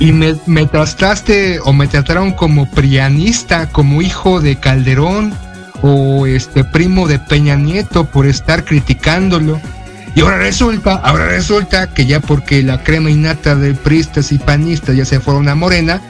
y 0.00 0.12
me, 0.12 0.34
me 0.46 0.66
trataste 0.66 1.60
o 1.60 1.72
me 1.72 1.86
trataron 1.86 2.32
como 2.32 2.68
prianista, 2.68 3.68
como 3.68 4.02
hijo 4.02 4.40
de 4.40 4.56
Calderón 4.56 5.32
o 5.82 6.26
este 6.26 6.64
primo 6.64 7.06
de 7.06 7.20
Peña 7.20 7.54
Nieto 7.54 8.04
por 8.04 8.26
estar 8.26 8.64
criticándolo. 8.64 9.60
Y 10.16 10.22
ahora 10.22 10.38
resulta, 10.38 10.94
ahora 10.96 11.26
resulta 11.26 11.86
que 11.86 12.04
ya 12.04 12.18
porque 12.18 12.64
la 12.64 12.82
crema 12.82 13.10
innata 13.10 13.54
de 13.54 13.74
pristas 13.74 14.32
y 14.32 14.38
panistas 14.38 14.96
ya 14.96 15.04
se 15.04 15.20
fueron 15.20 15.48
a 15.48 15.54
Morena, 15.54 16.02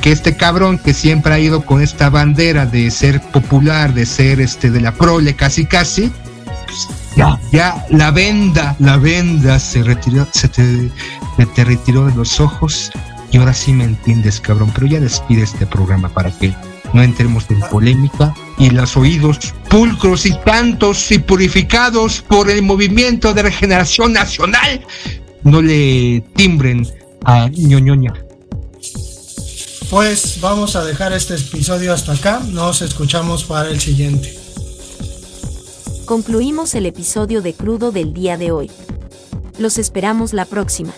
que 0.00 0.10
este 0.10 0.36
cabrón 0.36 0.78
que 0.78 0.94
siempre 0.94 1.34
ha 1.34 1.38
ido 1.38 1.60
con 1.62 1.82
esta 1.82 2.08
bandera 2.08 2.64
de 2.64 2.90
ser 2.90 3.20
popular, 3.20 3.92
de 3.92 4.06
ser 4.06 4.40
este 4.40 4.70
de 4.70 4.80
la 4.80 4.92
prole 4.92 5.36
casi 5.36 5.66
casi, 5.66 6.10
ya, 7.16 7.40
ya 7.52 7.86
la 7.90 8.10
venda, 8.10 8.76
la 8.78 8.96
venda 8.96 9.58
se 9.58 9.82
retiró, 9.82 10.26
se 10.32 10.48
te, 10.48 10.90
retiró 11.64 12.06
de 12.06 12.14
los 12.14 12.40
ojos 12.40 12.90
y 13.30 13.38
ahora 13.38 13.54
sí 13.54 13.72
me 13.72 13.84
entiendes, 13.84 14.40
cabrón, 14.40 14.70
pero 14.74 14.86
ya 14.86 15.00
despide 15.00 15.42
este 15.42 15.66
programa 15.66 16.08
para 16.08 16.30
que 16.38 16.54
no 16.92 17.02
entremos 17.02 17.46
en 17.50 17.60
polémica 17.60 18.34
y 18.58 18.70
los 18.70 18.96
oídos 18.96 19.54
pulcros 19.70 20.26
y 20.26 20.34
tantos 20.44 21.10
y 21.10 21.18
purificados 21.18 22.20
por 22.20 22.50
el 22.50 22.62
movimiento 22.62 23.32
de 23.32 23.42
regeneración 23.42 24.12
nacional 24.12 24.84
no 25.44 25.62
le 25.62 26.22
timbren 26.36 26.86
a 27.24 27.48
ñoñoña. 27.48 28.12
Pues 29.90 30.40
vamos 30.40 30.74
a 30.76 30.84
dejar 30.84 31.12
este 31.12 31.34
episodio 31.34 31.92
hasta 31.92 32.12
acá, 32.12 32.40
nos 32.48 32.80
escuchamos 32.80 33.44
para 33.44 33.70
el 33.70 33.80
siguiente. 33.80 34.41
Concluimos 36.06 36.74
el 36.74 36.86
episodio 36.86 37.42
de 37.42 37.54
Crudo 37.54 37.92
del 37.92 38.12
día 38.12 38.36
de 38.36 38.50
hoy. 38.50 38.70
Los 39.58 39.78
esperamos 39.78 40.32
la 40.32 40.44
próxima. 40.46 40.92